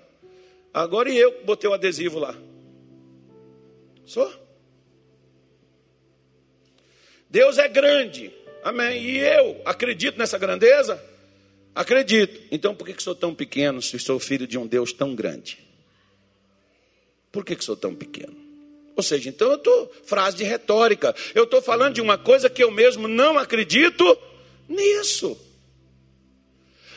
[0.71, 2.35] Agora e eu botei o adesivo lá.
[4.09, 4.27] Sou.
[7.29, 8.33] Deus é grande.
[8.63, 9.03] Amém.
[9.03, 10.99] E eu acredito nessa grandeza?
[11.75, 12.41] Acredito.
[12.51, 15.59] Então por que, que sou tão pequeno se sou filho de um Deus tão grande?
[17.31, 18.35] Por que, que sou tão pequeno?
[18.95, 22.63] Ou seja, então eu estou, frase de retórica, eu estou falando de uma coisa que
[22.63, 24.17] eu mesmo não acredito
[24.67, 25.39] nisso.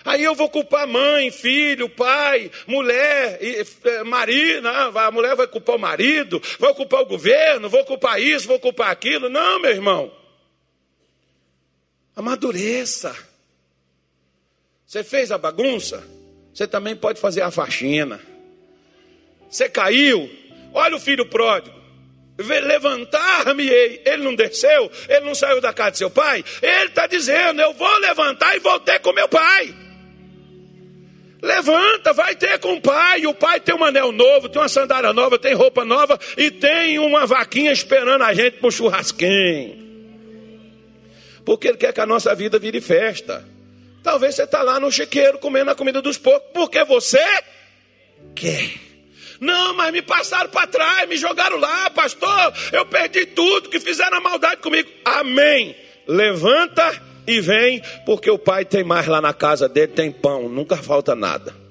[0.04, 4.68] Aí eu vou culpar mãe, filho, pai, mulher, eh, marido.
[4.68, 8.90] A mulher vai culpar o marido, vai culpar o governo, vou culpar isso, vou culpar
[8.90, 9.28] aquilo.
[9.28, 10.12] Não, meu irmão.
[12.16, 13.16] Amadureça.
[14.86, 16.06] Você fez a bagunça?
[16.52, 18.20] Você também pode fazer a faxina.
[19.48, 20.30] Você caiu?
[20.74, 21.80] Olha o filho pródigo.
[22.38, 24.02] Levantar-me-ei.
[24.04, 26.44] Ele não desceu, ele não saiu da casa de seu pai.
[26.60, 29.81] Ele está dizendo: Eu vou levantar e voltei com meu pai.
[31.42, 33.26] Levanta, vai ter com o pai.
[33.26, 37.00] O pai tem um anel novo, tem uma sandália nova, tem roupa nova e tem
[37.00, 39.82] uma vaquinha esperando a gente para o churrasquinho.
[41.44, 43.44] Porque ele quer que a nossa vida vire festa.
[44.04, 47.24] Talvez você está lá no chiqueiro comendo a comida dos porcos, porque você
[48.36, 48.74] quer.
[49.40, 52.54] Não, mas me passaram para trás, me jogaram lá, pastor.
[52.70, 54.88] Eu perdi tudo, que fizeram a maldade comigo.
[55.04, 55.74] Amém.
[56.06, 60.76] Levanta e vem, porque o pai tem mais lá na casa dele, tem pão, nunca
[60.76, 61.61] falta nada.